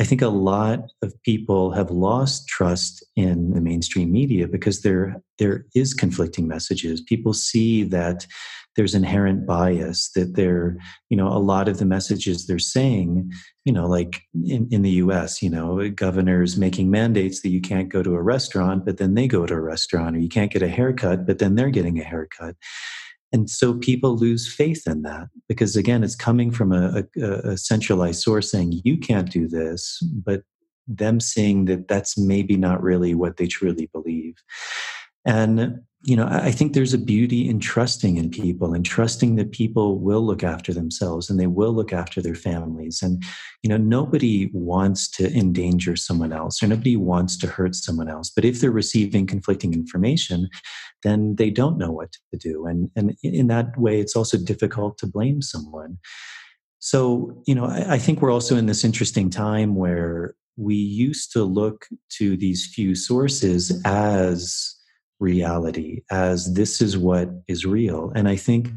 I 0.00 0.04
think 0.04 0.20
a 0.20 0.28
lot 0.28 0.80
of 1.02 1.14
people 1.22 1.70
have 1.72 1.92
lost 1.92 2.48
trust 2.48 3.04
in 3.14 3.52
the 3.52 3.60
mainstream 3.60 4.10
media 4.10 4.48
because 4.48 4.82
there 4.82 5.22
there 5.38 5.66
is 5.76 5.94
conflicting 5.94 6.48
messages. 6.48 7.00
People 7.00 7.32
see 7.32 7.84
that 7.84 8.26
there's 8.76 8.94
inherent 8.94 9.46
bias 9.46 10.10
that 10.14 10.34
there 10.34 10.76
you 11.10 11.16
know 11.16 11.28
a 11.28 11.38
lot 11.38 11.68
of 11.68 11.78
the 11.78 11.84
messages 11.84 12.46
they're 12.46 12.58
saying 12.58 13.30
you 13.64 13.72
know 13.72 13.86
like 13.86 14.22
in, 14.44 14.68
in 14.70 14.82
the 14.82 14.90
us 14.90 15.42
you 15.42 15.50
know 15.50 15.88
governors 15.90 16.56
making 16.56 16.90
mandates 16.90 17.42
that 17.42 17.50
you 17.50 17.60
can't 17.60 17.88
go 17.88 18.02
to 18.02 18.14
a 18.14 18.22
restaurant 18.22 18.84
but 18.84 18.98
then 18.98 19.14
they 19.14 19.26
go 19.26 19.46
to 19.46 19.54
a 19.54 19.60
restaurant 19.60 20.16
or 20.16 20.18
you 20.18 20.28
can't 20.28 20.52
get 20.52 20.62
a 20.62 20.68
haircut 20.68 21.26
but 21.26 21.38
then 21.38 21.54
they're 21.54 21.70
getting 21.70 21.98
a 21.98 22.04
haircut 22.04 22.56
and 23.32 23.48
so 23.48 23.74
people 23.74 24.16
lose 24.16 24.52
faith 24.52 24.86
in 24.86 25.02
that 25.02 25.28
because, 25.48 25.74
again, 25.74 26.04
it's 26.04 26.14
coming 26.14 26.50
from 26.50 26.72
a, 26.72 27.04
a, 27.18 27.22
a 27.22 27.56
centralized 27.56 28.20
source 28.20 28.50
saying, 28.50 28.82
you 28.84 28.98
can't 28.98 29.30
do 29.30 29.48
this, 29.48 29.98
but 30.02 30.42
them 30.86 31.18
seeing 31.18 31.64
that 31.64 31.88
that's 31.88 32.18
maybe 32.18 32.56
not 32.56 32.82
really 32.82 33.14
what 33.14 33.38
they 33.38 33.46
truly 33.46 33.88
believe. 33.92 34.34
And, 35.24 35.80
you 36.04 36.16
know, 36.16 36.26
I 36.28 36.50
think 36.50 36.72
there's 36.72 36.94
a 36.94 36.98
beauty 36.98 37.48
in 37.48 37.60
trusting 37.60 38.16
in 38.16 38.28
people 38.28 38.74
and 38.74 38.84
trusting 38.84 39.36
that 39.36 39.52
people 39.52 40.00
will 40.00 40.24
look 40.26 40.42
after 40.42 40.74
themselves 40.74 41.30
and 41.30 41.38
they 41.38 41.46
will 41.46 41.72
look 41.72 41.92
after 41.92 42.20
their 42.20 42.34
families. 42.34 43.02
And, 43.02 43.22
you 43.62 43.70
know, 43.70 43.76
nobody 43.76 44.50
wants 44.52 45.08
to 45.12 45.32
endanger 45.32 45.94
someone 45.94 46.32
else 46.32 46.60
or 46.60 46.66
nobody 46.66 46.96
wants 46.96 47.36
to 47.38 47.46
hurt 47.46 47.76
someone 47.76 48.08
else. 48.08 48.30
But 48.34 48.44
if 48.44 48.60
they're 48.60 48.72
receiving 48.72 49.28
conflicting 49.28 49.74
information, 49.74 50.48
then 51.04 51.36
they 51.36 51.50
don't 51.50 51.78
know 51.78 51.92
what 51.92 52.12
to 52.32 52.36
do. 52.36 52.66
And, 52.66 52.90
and 52.96 53.16
in 53.22 53.46
that 53.48 53.78
way, 53.78 54.00
it's 54.00 54.16
also 54.16 54.38
difficult 54.38 54.98
to 54.98 55.06
blame 55.06 55.40
someone. 55.40 55.98
So, 56.80 57.40
you 57.46 57.54
know, 57.54 57.66
I, 57.66 57.94
I 57.94 57.98
think 57.98 58.20
we're 58.20 58.32
also 58.32 58.56
in 58.56 58.66
this 58.66 58.82
interesting 58.82 59.30
time 59.30 59.76
where 59.76 60.34
we 60.56 60.74
used 60.74 61.32
to 61.32 61.44
look 61.44 61.86
to 62.18 62.36
these 62.36 62.66
few 62.66 62.96
sources 62.96 63.80
as 63.84 64.74
reality 65.22 66.02
as 66.10 66.52
this 66.54 66.82
is 66.82 66.98
what 66.98 67.30
is 67.48 67.64
real. 67.64 68.12
And 68.14 68.28
I 68.28 68.36
think 68.36 68.68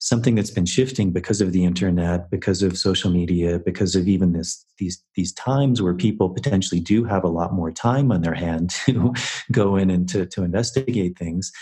something 0.00 0.36
that's 0.36 0.50
been 0.50 0.64
shifting 0.64 1.10
because 1.10 1.40
of 1.40 1.52
the 1.52 1.64
internet, 1.64 2.30
because 2.30 2.62
of 2.62 2.78
social 2.78 3.10
media, 3.10 3.58
because 3.58 3.96
of 3.96 4.08
even 4.08 4.32
this 4.32 4.64
these 4.78 5.02
these 5.16 5.32
times 5.32 5.82
where 5.82 5.94
people 5.94 6.30
potentially 6.30 6.80
do 6.80 7.04
have 7.04 7.24
a 7.24 7.28
lot 7.28 7.52
more 7.52 7.70
time 7.70 8.12
on 8.12 8.22
their 8.22 8.34
hand 8.34 8.70
to 8.86 9.12
go 9.52 9.76
in 9.76 9.90
and 9.90 10.08
to, 10.08 10.24
to 10.26 10.44
investigate 10.44 11.18
things 11.18 11.52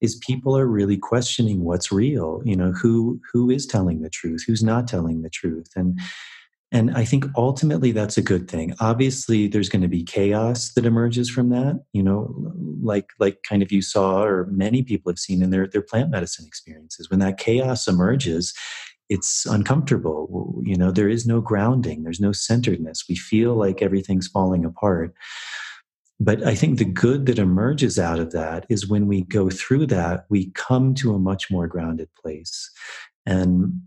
is 0.00 0.16
people 0.26 0.56
are 0.56 0.66
really 0.66 0.96
questioning 0.96 1.64
what's 1.64 1.90
real. 1.90 2.42
You 2.44 2.56
know 2.56 2.72
who 2.72 3.20
who 3.32 3.50
is 3.50 3.66
telling 3.66 4.02
the 4.02 4.10
truth? 4.10 4.44
Who's 4.46 4.62
not 4.62 4.86
telling 4.86 5.22
the 5.22 5.30
truth? 5.30 5.68
And 5.76 5.98
and 6.74 6.90
I 6.96 7.04
think 7.04 7.24
ultimately 7.36 7.92
that's 7.92 8.18
a 8.18 8.22
good 8.22 8.50
thing. 8.50 8.74
Obviously, 8.80 9.46
there's 9.46 9.68
going 9.68 9.82
to 9.82 9.88
be 9.88 10.02
chaos 10.02 10.72
that 10.72 10.84
emerges 10.84 11.30
from 11.30 11.50
that, 11.50 11.84
you 11.92 12.02
know, 12.02 12.34
like 12.82 13.10
like 13.20 13.44
kind 13.48 13.62
of 13.62 13.70
you 13.70 13.80
saw 13.80 14.24
or 14.24 14.46
many 14.50 14.82
people 14.82 15.10
have 15.10 15.20
seen 15.20 15.40
in 15.40 15.50
their, 15.50 15.68
their 15.68 15.82
plant 15.82 16.10
medicine 16.10 16.44
experiences. 16.44 17.08
When 17.08 17.20
that 17.20 17.38
chaos 17.38 17.86
emerges, 17.86 18.52
it's 19.08 19.46
uncomfortable. 19.46 20.60
You 20.64 20.76
know, 20.76 20.90
there 20.90 21.08
is 21.08 21.24
no 21.24 21.40
grounding, 21.40 22.02
there's 22.02 22.20
no 22.20 22.32
centeredness. 22.32 23.04
We 23.08 23.14
feel 23.14 23.54
like 23.54 23.80
everything's 23.80 24.26
falling 24.26 24.64
apart. 24.64 25.14
But 26.18 26.42
I 26.42 26.56
think 26.56 26.78
the 26.78 26.84
good 26.84 27.26
that 27.26 27.38
emerges 27.38 28.00
out 28.00 28.18
of 28.18 28.32
that 28.32 28.66
is 28.68 28.88
when 28.88 29.06
we 29.06 29.22
go 29.22 29.48
through 29.48 29.86
that, 29.88 30.26
we 30.28 30.50
come 30.52 30.94
to 30.94 31.14
a 31.14 31.20
much 31.20 31.52
more 31.52 31.68
grounded 31.68 32.08
place. 32.20 32.68
And 33.26 33.80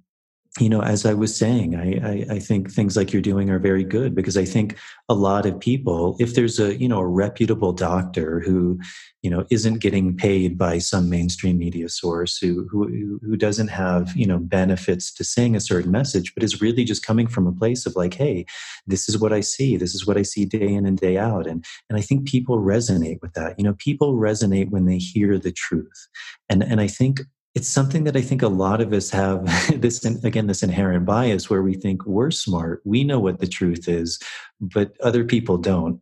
you 0.60 0.70
know, 0.70 0.82
as 0.82 1.06
I 1.06 1.13
was 1.13 1.36
saying, 1.36 1.76
I, 1.76 1.91
I, 2.04 2.36
I, 2.36 2.39
think 2.39 2.72
things 2.72 2.96
like 2.96 3.13
you're 3.13 3.22
doing 3.22 3.50
are 3.50 3.60
very 3.60 3.84
good 3.84 4.15
because 4.15 4.38
I 4.38 4.46
think 4.46 4.78
a 5.10 5.13
lot 5.13 5.46
of 5.46 5.60
people, 5.60 6.15
if 6.20 6.36
there's 6.36 6.60
a 6.60 6.76
you 6.76 6.88
know 6.88 7.00
a 7.00 7.08
reputable 7.08 7.74
doctor 7.74 8.39
who 8.39 8.80
you 9.22 9.30
know 9.30 9.46
isn't 9.52 9.80
getting 9.80 10.15
paid 10.15 10.58
by 10.58 10.80
some 10.80 11.10
mainstream 11.10 11.58
media 11.58 11.89
source 11.89 12.38
who 12.38 12.67
who 12.70 13.20
who 13.24 13.36
doesn't 13.36 13.70
have 13.70 14.15
you 14.15 14.26
know 14.26 14.39
benefits 14.39 15.12
to 15.13 15.24
saying 15.24 15.56
a 15.56 15.62
certain 15.62 15.91
message, 15.91 16.34
but 16.34 16.43
is 16.43 16.62
really 16.62 16.84
just 16.84 17.06
coming 17.06 17.28
from 17.28 17.48
a 17.48 17.52
place 17.54 17.86
of 17.86 17.96
like, 17.96 18.13
hey, 18.13 18.46
this 18.86 19.08
is 19.08 19.17
what 19.17 19.34
I 19.34 19.41
see, 19.41 19.78
this 19.78 19.93
is 19.93 20.08
what 20.08 20.17
I 20.17 20.24
see 20.24 20.46
day 20.46 20.74
in 20.74 20.86
and 20.86 20.98
day 20.98 21.17
out, 21.17 21.48
and 21.48 21.65
and 21.89 21.98
I 21.98 22.02
think 22.02 22.28
people 22.28 22.60
resonate 22.60 23.22
with 23.22 23.34
that. 23.34 23.56
You 23.58 23.63
know, 23.63 23.76
people 23.78 24.15
resonate 24.15 24.70
when 24.70 24.86
they 24.86 24.98
hear 24.98 25.38
the 25.38 25.52
truth, 25.52 26.08
and 26.50 26.63
and 26.63 26.82
I 26.82 26.88
think 26.88 27.22
it's 27.58 27.67
something 27.67 28.04
that 28.04 28.15
I 28.15 28.22
think 28.22 28.43
a 28.43 28.50
lot 28.50 28.82
of 28.82 28.93
us 28.93 29.10
have 29.10 29.43
this 29.82 30.06
again 30.06 30.46
this 30.46 30.62
inherent 30.62 31.08
bias 31.08 31.50
where 31.50 31.63
we 31.63 31.74
think 31.74 32.06
we're 32.06 32.30
smart, 32.30 32.84
we 32.86 33.04
know 33.04 33.20
what 33.20 33.39
the 33.39 33.48
truth 33.48 33.89
is, 33.89 34.20
but 34.62 34.91
other 35.02 35.26
people 35.26 35.58
don't. 35.58 36.00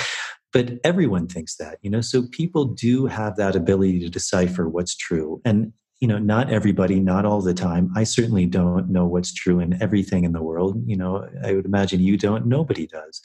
but 0.52 0.80
everyone 0.82 1.28
thinks 1.28 1.54
that, 1.58 1.78
you 1.82 1.90
know. 1.90 2.00
So 2.00 2.24
people 2.32 2.64
do 2.64 3.06
have 3.06 3.36
that 3.36 3.54
ability 3.54 4.00
to 4.00 4.08
decipher 4.08 4.68
what's 4.68 4.96
true. 4.96 5.40
And 5.44 5.72
you 6.00 6.08
know, 6.08 6.18
not 6.18 6.50
everybody, 6.50 6.98
not 6.98 7.24
all 7.24 7.40
the 7.40 7.54
time. 7.54 7.90
I 7.96 8.02
certainly 8.02 8.44
don't 8.44 8.90
know 8.90 9.06
what's 9.06 9.32
true 9.32 9.60
in 9.60 9.80
everything 9.80 10.24
in 10.24 10.32
the 10.32 10.42
world. 10.42 10.82
You 10.86 10.96
know, 10.96 11.26
I 11.44 11.54
would 11.54 11.66
imagine 11.66 12.00
you 12.00 12.18
don't, 12.18 12.46
nobody 12.46 12.86
does 12.86 13.22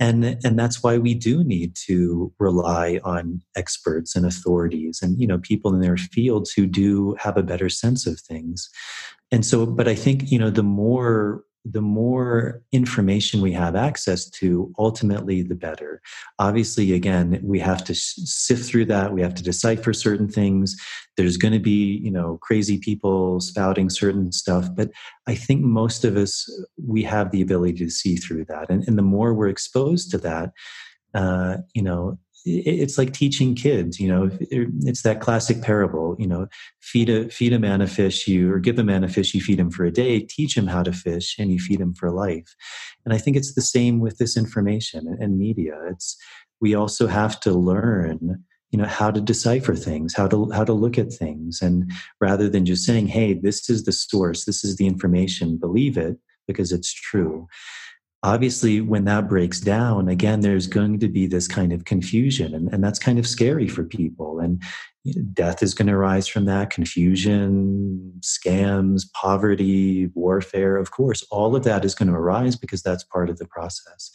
and 0.00 0.24
and 0.42 0.58
that's 0.58 0.82
why 0.82 0.98
we 0.98 1.14
do 1.14 1.44
need 1.44 1.76
to 1.86 2.32
rely 2.38 2.98
on 3.04 3.42
experts 3.54 4.16
and 4.16 4.26
authorities 4.26 5.00
and 5.02 5.20
you 5.20 5.26
know 5.26 5.38
people 5.38 5.72
in 5.72 5.80
their 5.80 5.98
fields 5.98 6.50
who 6.50 6.66
do 6.66 7.14
have 7.20 7.36
a 7.36 7.42
better 7.42 7.68
sense 7.68 8.06
of 8.06 8.18
things. 8.18 8.68
And 9.30 9.46
so 9.46 9.64
but 9.66 9.86
i 9.86 9.94
think 9.94 10.32
you 10.32 10.38
know 10.38 10.50
the 10.50 10.64
more 10.64 11.44
the 11.64 11.82
more 11.82 12.62
information 12.72 13.40
we 13.40 13.52
have 13.52 13.76
access 13.76 14.28
to, 14.30 14.72
ultimately, 14.78 15.42
the 15.42 15.54
better. 15.54 16.00
Obviously, 16.38 16.92
again, 16.92 17.38
we 17.42 17.58
have 17.58 17.84
to 17.84 17.94
sift 17.94 18.64
through 18.64 18.86
that. 18.86 19.12
We 19.12 19.20
have 19.20 19.34
to 19.34 19.42
decipher 19.42 19.92
certain 19.92 20.28
things. 20.28 20.76
There's 21.16 21.36
going 21.36 21.52
to 21.52 21.60
be, 21.60 22.00
you 22.02 22.10
know, 22.10 22.38
crazy 22.40 22.78
people 22.78 23.40
spouting 23.40 23.90
certain 23.90 24.32
stuff. 24.32 24.68
But 24.74 24.90
I 25.26 25.34
think 25.34 25.62
most 25.62 26.04
of 26.04 26.16
us, 26.16 26.48
we 26.82 27.02
have 27.02 27.30
the 27.30 27.42
ability 27.42 27.78
to 27.78 27.90
see 27.90 28.16
through 28.16 28.46
that. 28.46 28.70
And, 28.70 28.86
and 28.88 28.96
the 28.96 29.02
more 29.02 29.34
we're 29.34 29.48
exposed 29.48 30.10
to 30.12 30.18
that, 30.18 30.52
uh, 31.14 31.58
you 31.74 31.82
know, 31.82 32.18
it's 32.44 32.96
like 32.96 33.12
teaching 33.12 33.54
kids 33.54 34.00
you 34.00 34.08
know 34.08 34.24
er, 34.52 34.66
it's 34.84 35.02
that 35.02 35.20
classic 35.20 35.62
parable 35.62 36.16
you 36.18 36.26
know 36.26 36.46
feed 36.80 37.08
a 37.08 37.28
feed 37.28 37.52
a 37.52 37.58
man 37.58 37.80
a 37.80 37.86
fish 37.86 38.26
you 38.26 38.52
or 38.52 38.58
give 38.58 38.78
a 38.78 38.84
man 38.84 39.04
a 39.04 39.08
fish 39.08 39.34
you 39.34 39.40
feed 39.40 39.60
him 39.60 39.70
for 39.70 39.84
a 39.84 39.90
day 39.90 40.20
teach 40.20 40.56
him 40.56 40.66
how 40.66 40.82
to 40.82 40.92
fish 40.92 41.36
and 41.38 41.52
you 41.52 41.58
feed 41.58 41.80
him 41.80 41.94
for 41.94 42.10
life. 42.10 42.54
And 43.04 43.14
i 43.14 43.18
think 43.18 43.36
it's 43.36 43.54
the 43.54 43.62
same 43.62 44.00
with 44.00 44.18
this 44.18 44.36
information 44.36 45.16
and 45.20 45.38
media. 45.38 45.74
It's 45.90 46.16
we 46.60 46.74
also 46.74 47.06
have 47.06 47.40
to 47.40 47.52
learn 47.52 48.42
you 48.70 48.78
know 48.78 48.86
how 48.86 49.10
to 49.10 49.20
decipher 49.20 49.74
things 49.74 50.14
how 50.14 50.28
to 50.28 50.50
how 50.52 50.64
to 50.64 50.72
look 50.72 50.98
at 50.98 51.12
things. 51.12 51.60
And 51.60 51.90
rather 52.20 52.48
than 52.48 52.64
just 52.64 52.84
saying 52.84 53.08
hey 53.08 53.34
this 53.34 53.68
is 53.68 53.84
the 53.84 53.92
source 53.92 54.44
this 54.44 54.64
is 54.64 54.76
the 54.76 54.86
information 54.86 55.58
believe 55.58 55.96
it 55.96 56.16
because 56.46 56.72
it's 56.72 56.92
true 56.92 57.46
obviously 58.22 58.80
when 58.80 59.04
that 59.04 59.28
breaks 59.28 59.60
down 59.60 60.08
again 60.08 60.40
there's 60.40 60.66
going 60.66 60.98
to 60.98 61.08
be 61.08 61.26
this 61.26 61.48
kind 61.48 61.72
of 61.72 61.84
confusion 61.84 62.54
and, 62.54 62.72
and 62.72 62.84
that's 62.84 62.98
kind 62.98 63.18
of 63.18 63.26
scary 63.26 63.66
for 63.66 63.84
people 63.84 64.38
and 64.40 64.62
death 65.32 65.62
is 65.62 65.72
going 65.72 65.88
to 65.88 65.94
arise 65.94 66.28
from 66.28 66.44
that 66.44 66.68
confusion 66.70 68.12
scams 68.20 69.04
poverty 69.14 70.10
warfare 70.14 70.76
of 70.76 70.90
course 70.90 71.24
all 71.30 71.56
of 71.56 71.64
that 71.64 71.84
is 71.84 71.94
going 71.94 72.08
to 72.08 72.14
arise 72.14 72.56
because 72.56 72.82
that's 72.82 73.04
part 73.04 73.30
of 73.30 73.38
the 73.38 73.46
process. 73.46 74.10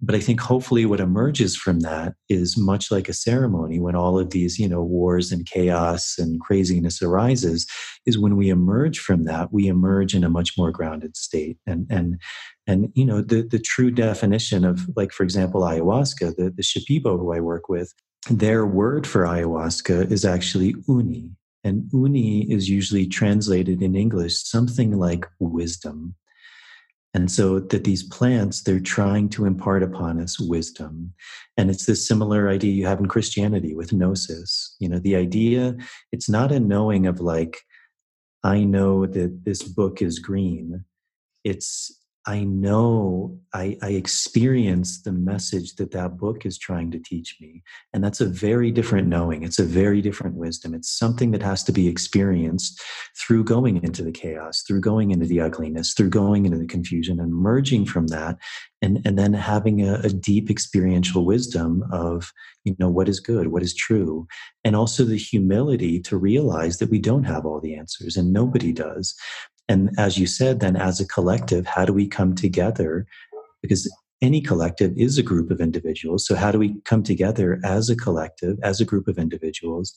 But 0.00 0.14
i 0.14 0.20
think 0.20 0.40
hopefully 0.40 0.86
what 0.86 1.00
emerges 1.00 1.56
from 1.56 1.80
that 1.80 2.14
is 2.28 2.56
much 2.56 2.90
like 2.90 3.08
a 3.08 3.12
ceremony 3.12 3.80
when 3.80 3.96
all 3.96 4.18
of 4.18 4.30
these 4.30 4.58
you 4.58 4.68
know 4.68 4.82
wars 4.82 5.32
and 5.32 5.46
chaos 5.46 6.16
and 6.18 6.40
craziness 6.40 7.02
arises 7.02 7.66
is 8.06 8.18
when 8.18 8.36
we 8.36 8.48
emerge 8.48 8.98
from 8.98 9.24
that 9.24 9.52
we 9.52 9.66
emerge 9.66 10.14
in 10.14 10.24
a 10.24 10.30
much 10.30 10.56
more 10.56 10.70
grounded 10.70 11.16
state 11.16 11.58
and 11.66 11.86
and 11.90 12.20
and 12.66 12.90
you 12.94 13.04
know 13.04 13.20
the 13.20 13.42
the 13.42 13.58
true 13.58 13.90
definition 13.90 14.64
of 14.64 14.88
like 14.96 15.12
for 15.12 15.24
example 15.24 15.62
ayahuasca 15.62 16.36
the 16.36 16.50
the 16.50 16.62
shipibo 16.62 17.18
who 17.18 17.32
i 17.32 17.40
work 17.40 17.68
with 17.68 17.92
their 18.30 18.64
word 18.66 19.06
for 19.06 19.24
ayahuasca 19.24 20.10
is 20.10 20.24
actually 20.24 20.74
uni. 20.88 21.30
And 21.64 21.88
uni 21.92 22.50
is 22.50 22.68
usually 22.68 23.06
translated 23.06 23.82
in 23.82 23.94
English 23.94 24.42
something 24.42 24.98
like 24.98 25.26
wisdom. 25.38 26.14
And 27.14 27.30
so 27.30 27.60
that 27.60 27.84
these 27.84 28.02
plants, 28.02 28.62
they're 28.62 28.80
trying 28.80 29.28
to 29.30 29.44
impart 29.44 29.82
upon 29.82 30.18
us 30.20 30.40
wisdom. 30.40 31.12
And 31.56 31.68
it's 31.68 31.84
this 31.84 32.06
similar 32.06 32.48
idea 32.48 32.72
you 32.72 32.86
have 32.86 33.00
in 33.00 33.06
Christianity 33.06 33.74
with 33.74 33.92
gnosis. 33.92 34.74
You 34.80 34.88
know, 34.88 34.98
the 34.98 35.16
idea, 35.16 35.76
it's 36.10 36.28
not 36.28 36.52
a 36.52 36.60
knowing 36.60 37.06
of 37.06 37.20
like, 37.20 37.60
I 38.42 38.64
know 38.64 39.06
that 39.06 39.44
this 39.44 39.62
book 39.62 40.00
is 40.00 40.18
green. 40.18 40.84
It's 41.44 42.01
I 42.24 42.44
know 42.44 43.36
I, 43.52 43.76
I 43.82 43.90
experience 43.90 45.02
the 45.02 45.10
message 45.10 45.74
that 45.76 45.90
that 45.90 46.16
book 46.16 46.46
is 46.46 46.56
trying 46.56 46.92
to 46.92 47.00
teach 47.00 47.36
me. 47.40 47.64
And 47.92 48.02
that's 48.02 48.20
a 48.20 48.26
very 48.26 48.70
different 48.70 49.08
knowing. 49.08 49.42
It's 49.42 49.58
a 49.58 49.64
very 49.64 50.00
different 50.00 50.36
wisdom. 50.36 50.72
It's 50.72 50.90
something 50.90 51.32
that 51.32 51.42
has 51.42 51.64
to 51.64 51.72
be 51.72 51.88
experienced 51.88 52.80
through 53.18 53.44
going 53.44 53.82
into 53.82 54.04
the 54.04 54.12
chaos, 54.12 54.62
through 54.62 54.80
going 54.80 55.10
into 55.10 55.26
the 55.26 55.40
ugliness, 55.40 55.94
through 55.94 56.10
going 56.10 56.46
into 56.46 56.58
the 56.58 56.66
confusion 56.66 57.18
and 57.18 57.34
merging 57.34 57.84
from 57.84 58.06
that. 58.08 58.38
And, 58.82 59.00
and 59.04 59.18
then 59.18 59.32
having 59.32 59.86
a, 59.86 59.94
a 60.02 60.08
deep 60.08 60.50
experiential 60.50 61.24
wisdom 61.24 61.84
of, 61.92 62.32
you 62.64 62.74
know, 62.78 62.88
what 62.88 63.08
is 63.08 63.20
good, 63.20 63.48
what 63.48 63.62
is 63.62 63.74
true. 63.74 64.26
And 64.64 64.76
also 64.76 65.04
the 65.04 65.16
humility 65.16 66.00
to 66.00 66.16
realize 66.16 66.78
that 66.78 66.90
we 66.90 66.98
don't 66.98 67.24
have 67.24 67.46
all 67.46 67.60
the 67.60 67.74
answers 67.74 68.16
and 68.16 68.32
nobody 68.32 68.72
does 68.72 69.14
and 69.68 69.90
as 69.98 70.18
you 70.18 70.26
said, 70.26 70.60
then 70.60 70.76
as 70.76 71.00
a 71.00 71.06
collective, 71.06 71.66
how 71.66 71.84
do 71.84 71.92
we 71.92 72.08
come 72.08 72.34
together? 72.34 73.06
Because 73.62 73.90
any 74.20 74.40
collective 74.40 74.92
is 74.96 75.18
a 75.18 75.22
group 75.22 75.50
of 75.50 75.60
individuals. 75.60 76.26
So 76.26 76.34
how 76.34 76.52
do 76.52 76.58
we 76.58 76.76
come 76.84 77.02
together 77.02 77.60
as 77.64 77.90
a 77.90 77.96
collective, 77.96 78.58
as 78.62 78.80
a 78.80 78.84
group 78.84 79.08
of 79.08 79.18
individuals, 79.18 79.94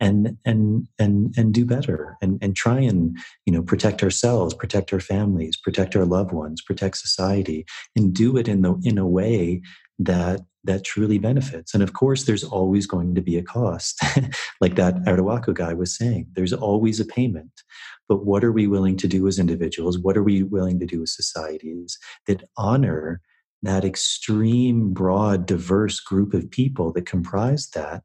and 0.00 0.36
and 0.44 0.88
and 0.98 1.32
and 1.38 1.54
do 1.54 1.64
better 1.64 2.16
and 2.20 2.38
and 2.42 2.56
try 2.56 2.80
and 2.80 3.16
you 3.46 3.52
know 3.52 3.62
protect 3.62 4.02
ourselves, 4.02 4.52
protect 4.52 4.92
our 4.92 5.00
families, 5.00 5.56
protect 5.56 5.94
our 5.94 6.04
loved 6.04 6.32
ones, 6.32 6.60
protect 6.60 6.96
society, 6.96 7.64
and 7.96 8.12
do 8.12 8.36
it 8.36 8.48
in 8.48 8.62
the 8.62 8.74
in 8.82 8.98
a 8.98 9.06
way 9.06 9.62
that 9.98 10.40
that 10.64 10.84
truly 10.84 11.18
benefits. 11.18 11.74
And 11.74 11.82
of 11.82 11.92
course, 11.92 12.24
there's 12.24 12.44
always 12.44 12.86
going 12.86 13.14
to 13.14 13.20
be 13.20 13.36
a 13.36 13.42
cost, 13.42 14.00
like 14.60 14.76
that 14.76 14.96
Arhuaco 15.04 15.54
guy 15.54 15.74
was 15.74 15.96
saying. 15.96 16.28
There's 16.34 16.52
always 16.52 17.00
a 17.00 17.04
payment. 17.04 17.62
But 18.08 18.24
what 18.24 18.44
are 18.44 18.52
we 18.52 18.66
willing 18.66 18.96
to 18.98 19.08
do 19.08 19.26
as 19.26 19.38
individuals? 19.38 19.98
What 19.98 20.16
are 20.16 20.22
we 20.22 20.42
willing 20.42 20.78
to 20.80 20.86
do 20.86 21.02
as 21.02 21.14
societies 21.14 21.98
that 22.26 22.44
honor 22.56 23.20
that 23.62 23.84
extreme, 23.84 24.92
broad, 24.92 25.46
diverse 25.46 26.00
group 26.00 26.34
of 26.34 26.50
people 26.50 26.92
that 26.92 27.06
comprise 27.06 27.68
that 27.70 28.02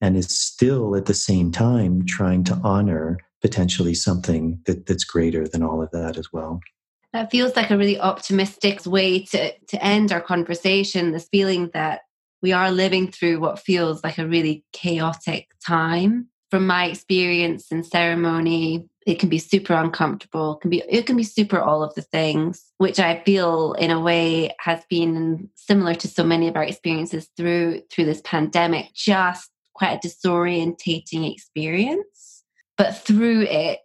and 0.00 0.16
is 0.16 0.38
still 0.38 0.94
at 0.94 1.06
the 1.06 1.14
same 1.14 1.50
time 1.50 2.04
trying 2.04 2.44
to 2.44 2.54
honor 2.62 3.16
potentially 3.40 3.94
something 3.94 4.60
that, 4.66 4.86
that's 4.86 5.04
greater 5.04 5.48
than 5.48 5.62
all 5.62 5.82
of 5.82 5.90
that 5.92 6.18
as 6.18 6.32
well? 6.32 6.60
That 7.12 7.30
feels 7.30 7.56
like 7.56 7.70
a 7.70 7.76
really 7.76 8.00
optimistic 8.00 8.86
way 8.86 9.24
to, 9.26 9.52
to 9.52 9.84
end 9.84 10.12
our 10.12 10.20
conversation. 10.20 11.12
This 11.12 11.28
feeling 11.28 11.70
that 11.74 12.02
we 12.40 12.52
are 12.52 12.70
living 12.70 13.10
through 13.10 13.40
what 13.40 13.60
feels 13.60 14.02
like 14.02 14.18
a 14.18 14.26
really 14.26 14.64
chaotic 14.72 15.48
time. 15.64 16.28
From 16.50 16.66
my 16.66 16.86
experience 16.86 17.70
in 17.70 17.82
ceremony, 17.82 18.88
it 19.06 19.18
can 19.18 19.28
be 19.28 19.38
super 19.38 19.74
uncomfortable, 19.74 20.56
can 20.56 20.70
be 20.70 20.82
it 20.88 21.06
can 21.06 21.16
be 21.16 21.22
super 21.22 21.58
all 21.58 21.82
of 21.82 21.94
the 21.94 22.02
things, 22.02 22.62
which 22.78 23.00
I 23.00 23.22
feel 23.24 23.72
in 23.74 23.90
a 23.90 24.00
way 24.00 24.54
has 24.60 24.84
been 24.90 25.48
similar 25.54 25.94
to 25.94 26.08
so 26.08 26.24
many 26.24 26.48
of 26.48 26.56
our 26.56 26.62
experiences 26.62 27.28
through 27.36 27.82
through 27.90 28.04
this 28.04 28.20
pandemic, 28.22 28.92
just 28.94 29.50
quite 29.74 29.92
a 29.94 30.06
disorientating 30.06 31.32
experience. 31.32 32.44
But 32.76 32.96
through 32.96 33.42
it, 33.42 33.80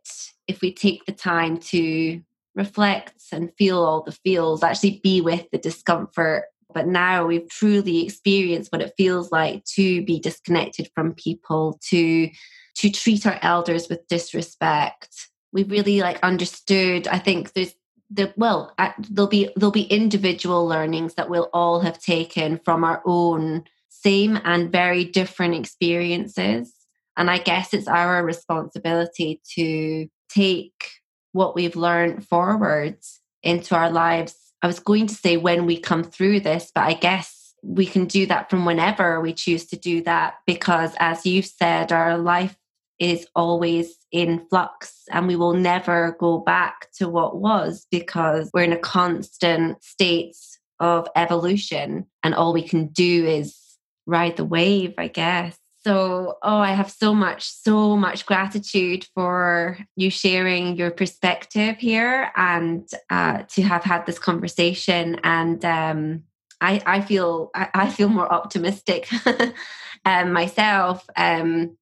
if 0.47 0.61
we 0.61 0.73
take 0.73 1.05
the 1.05 1.13
time 1.13 1.57
to 1.57 2.21
reflect 2.57 3.13
and 3.31 3.53
feel 3.57 3.83
all 3.83 4.03
the 4.03 4.11
feels, 4.11 4.63
actually 4.63 4.99
be 5.03 5.21
with 5.21 5.45
the 5.51 5.59
discomfort. 5.59 6.45
But 6.73 6.87
now 6.87 7.25
we've 7.25 7.47
truly 7.47 8.03
experienced 8.03 8.71
what 8.71 8.81
it 8.81 8.93
feels 8.97 9.31
like 9.31 9.63
to 9.75 10.03
be 10.03 10.19
disconnected 10.19 10.89
from 10.93 11.13
people, 11.13 11.79
to 11.89 12.29
to 12.75 12.91
treat 12.91 13.25
our 13.25 13.39
elders 13.41 13.87
with 13.89 14.07
disrespect. 14.07 15.29
We've 15.53 15.71
really 15.71 16.01
like 16.01 16.19
understood. 16.21 17.07
I 17.07 17.19
think 17.19 17.53
there's 17.53 17.73
the 18.09 18.33
well, 18.37 18.73
there'll 19.09 19.29
be 19.29 19.49
there'll 19.55 19.71
be 19.71 19.83
individual 19.83 20.67
learnings 20.67 21.13
that 21.13 21.29
we'll 21.29 21.49
all 21.53 21.79
have 21.81 21.99
taken 21.99 22.59
from 22.65 22.83
our 22.83 23.01
own 23.05 23.63
same 23.89 24.39
and 24.43 24.71
very 24.71 25.05
different 25.05 25.55
experiences. 25.55 26.73
And 27.15 27.29
I 27.31 27.39
guess 27.39 27.73
it's 27.73 27.87
our 27.87 28.23
responsibility 28.23 29.41
to 29.55 30.07
take 30.29 30.96
what 31.31 31.55
we've 31.55 31.75
learned 31.75 32.27
forwards 32.27 33.19
into 33.43 33.75
our 33.75 33.89
lives. 33.89 34.35
I 34.61 34.67
was 34.67 34.79
going 34.79 35.07
to 35.07 35.15
say 35.15 35.37
when 35.37 35.65
we 35.65 35.79
come 35.79 36.03
through 36.03 36.41
this, 36.41 36.71
but 36.73 36.83
I 36.83 36.93
guess 36.93 37.53
we 37.63 37.85
can 37.85 38.05
do 38.05 38.25
that 38.27 38.49
from 38.49 38.65
whenever 38.65 39.19
we 39.19 39.33
choose 39.33 39.65
to 39.67 39.77
do 39.77 40.01
that 40.03 40.35
because, 40.45 40.95
as 40.99 41.25
you've 41.25 41.45
said, 41.45 41.91
our 41.91 42.17
life 42.17 42.55
is 42.99 43.27
always 43.35 43.95
in 44.11 44.45
flux 44.49 45.03
and 45.11 45.27
we 45.27 45.35
will 45.35 45.53
never 45.53 46.15
go 46.19 46.39
back 46.39 46.87
to 46.93 47.07
what 47.07 47.37
was 47.37 47.85
because 47.91 48.49
we're 48.53 48.63
in 48.63 48.73
a 48.73 48.77
constant 48.77 49.83
state 49.83 50.35
of 50.79 51.07
evolution 51.15 52.05
and 52.23 52.33
all 52.33 52.53
we 52.53 52.63
can 52.63 52.87
do 52.87 53.25
is 53.25 53.57
ride 54.05 54.37
the 54.37 54.45
wave, 54.45 54.93
I 54.97 55.07
guess. 55.07 55.57
So, 55.87 56.37
oh, 56.43 56.57
I 56.57 56.73
have 56.73 56.91
so 56.91 57.13
much, 57.13 57.49
so 57.49 57.95
much 57.95 58.25
gratitude 58.25 59.07
for 59.15 59.77
you 59.95 60.09
sharing 60.09 60.75
your 60.75 60.91
perspective 60.91 61.77
here 61.77 62.29
and 62.35 62.85
uh, 63.09 63.43
to 63.51 63.61
have 63.61 63.85
had 63.85 64.05
this 64.05 64.19
conversation. 64.19 65.17
And 65.23 65.63
um, 65.63 66.23
I, 66.59 66.81
I 66.85 66.99
feel, 66.99 67.51
I, 67.55 67.69
I 67.73 67.89
feel 67.89 68.09
more 68.09 68.29
optimistic 68.29 69.07
um, 70.05 70.33
myself. 70.33 71.05
Um, 71.15 71.77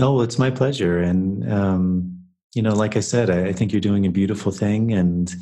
oh, 0.00 0.20
it's 0.22 0.40
my 0.40 0.50
pleasure. 0.50 0.98
And 0.98 1.48
um, 1.52 2.18
you 2.56 2.62
know, 2.62 2.74
like 2.74 2.96
I 2.96 3.00
said, 3.00 3.30
I, 3.30 3.50
I 3.50 3.52
think 3.52 3.70
you're 3.70 3.80
doing 3.80 4.04
a 4.04 4.10
beautiful 4.10 4.50
thing, 4.50 4.92
and 4.92 5.32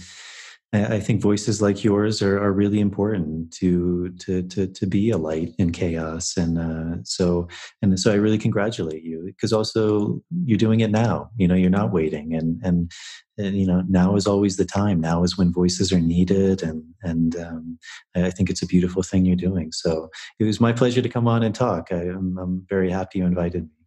I 0.75 0.99
think 0.99 1.21
voices 1.21 1.63
like 1.63 1.85
yours 1.85 2.21
are, 2.21 2.37
are 2.43 2.53
really 2.53 2.81
important 2.81 3.53
to, 3.55 4.11
to 4.21 4.43
to 4.43 4.67
to 4.67 4.87
be 4.87 5.11
a 5.11 5.19
light 5.19 5.55
in 5.57 5.71
chaos, 5.71 6.37
and 6.37 6.59
uh, 6.59 7.03
so 7.05 7.47
and 7.81 7.99
so 7.99 8.11
I 8.11 8.17
really 8.17 8.39
congratulate 8.39 9.05
you 9.05 9.23
because 9.25 9.53
also 9.53 10.21
you're 10.45 10.59
doing 10.59 10.81
it 10.81 10.91
now. 10.91 11.31
You 11.37 11.47
know, 11.47 11.55
you're 11.55 11.71
not 11.71 11.93
waiting, 11.93 12.35
and 12.35 12.61
and, 12.65 12.91
and 13.39 13.57
you 13.57 13.67
know 13.67 13.85
now 13.89 14.17
is 14.17 14.27
always 14.27 14.57
the 14.57 14.65
time. 14.65 15.01
Now 15.01 15.23
is 15.23 15.39
when 15.39 15.53
voices 15.53 15.93
are 15.93 16.01
needed, 16.01 16.63
and 16.63 16.83
and 17.03 17.37
um, 17.37 17.79
I 18.17 18.31
think 18.31 18.51
it's 18.51 18.63
a 18.63 18.67
beautiful 18.67 19.05
thing 19.05 19.25
you're 19.25 19.37
doing. 19.37 19.71
So 19.71 20.11
it 20.41 20.45
was 20.45 20.61
my 20.61 20.73
pleasure 20.73 21.03
to 21.03 21.09
come 21.09 21.29
on 21.29 21.45
and 21.45 21.55
talk. 21.55 21.89
I, 21.93 21.97
I'm, 21.97 22.37
I'm 22.37 22.67
very 22.69 22.91
happy 22.91 23.21
you 23.21 23.27
invited 23.27 23.63
me. 23.63 23.84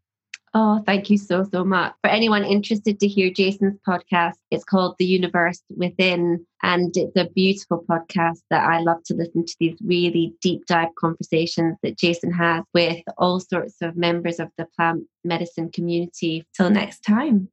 Oh, 0.53 0.81
thank 0.85 1.09
you 1.09 1.17
so, 1.17 1.43
so 1.43 1.63
much. 1.63 1.93
For 2.01 2.09
anyone 2.09 2.43
interested 2.43 2.99
to 2.99 3.07
hear 3.07 3.29
Jason's 3.29 3.77
podcast, 3.87 4.35
it's 4.49 4.63
called 4.63 4.95
The 4.97 5.05
Universe 5.05 5.61
Within. 5.75 6.45
And 6.63 6.95
it's 6.95 7.15
a 7.15 7.29
beautiful 7.29 7.83
podcast 7.89 8.39
that 8.49 8.67
I 8.67 8.79
love 8.79 9.03
to 9.05 9.13
listen 9.13 9.45
to 9.45 9.55
these 9.59 9.77
really 9.83 10.33
deep 10.41 10.65
dive 10.65 10.95
conversations 10.97 11.77
that 11.83 11.97
Jason 11.97 12.31
has 12.31 12.63
with 12.73 13.03
all 13.17 13.39
sorts 13.39 13.75
of 13.81 13.97
members 13.97 14.39
of 14.39 14.49
the 14.57 14.65
plant 14.75 15.03
medicine 15.23 15.69
community. 15.69 16.45
Till 16.55 16.69
next 16.69 17.01
time. 17.01 17.49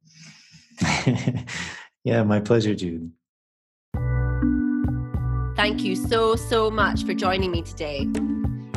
yeah, 2.03 2.23
my 2.23 2.39
pleasure, 2.39 2.75
Jude. 2.75 3.11
Thank 5.55 5.83
you 5.83 5.95
so, 5.95 6.35
so 6.35 6.71
much 6.71 7.05
for 7.05 7.13
joining 7.13 7.51
me 7.51 7.61
today. 7.61 8.07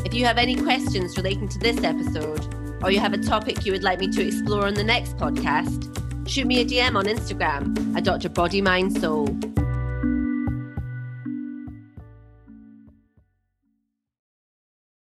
If 0.04 0.14
you 0.14 0.24
have 0.24 0.38
any 0.38 0.54
questions 0.54 1.16
relating 1.16 1.48
to 1.48 1.58
this 1.58 1.82
episode, 1.82 2.46
or 2.82 2.90
you 2.90 3.00
have 3.00 3.12
a 3.12 3.18
topic 3.18 3.64
you 3.66 3.72
would 3.72 3.82
like 3.82 4.00
me 4.00 4.08
to 4.08 4.26
explore 4.26 4.66
on 4.66 4.74
the 4.74 4.84
next 4.84 5.16
podcast, 5.16 5.84
shoot 6.28 6.46
me 6.46 6.60
a 6.60 6.64
DM 6.64 6.96
on 6.96 7.06
Instagram 7.06 7.96
at 7.96 8.04
Dr. 8.04 8.28
Body 8.28 8.60
Mind 8.60 8.96
Soul. 9.00 9.26